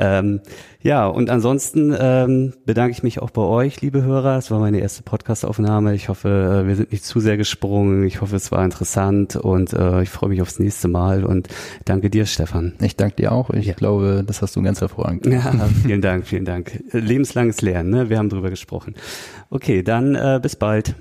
[0.00, 0.40] Ähm,
[0.82, 4.38] ja, und ansonsten ähm, bedanke ich mich auch bei euch, liebe Hörer.
[4.38, 5.94] Es war meine erste Podcast-Aufnahme.
[5.94, 8.04] Ich hoffe, äh, wir sind nicht zu sehr gesprungen.
[8.04, 11.48] Ich hoffe, es war interessant und äh, ich freue mich aufs nächste Mal und
[11.84, 12.72] danke dir, Stefan.
[12.80, 13.50] Ich danke dir auch.
[13.50, 13.74] Ich ja.
[13.74, 15.54] glaube, das hast du ganz hervorragend gemacht.
[15.54, 16.82] Ja, vielen Dank, vielen Dank.
[16.92, 18.08] Lebenslanges Lernen, ne?
[18.08, 18.94] wir haben drüber gesprochen.
[19.50, 20.94] Okay, dann äh, bis bald.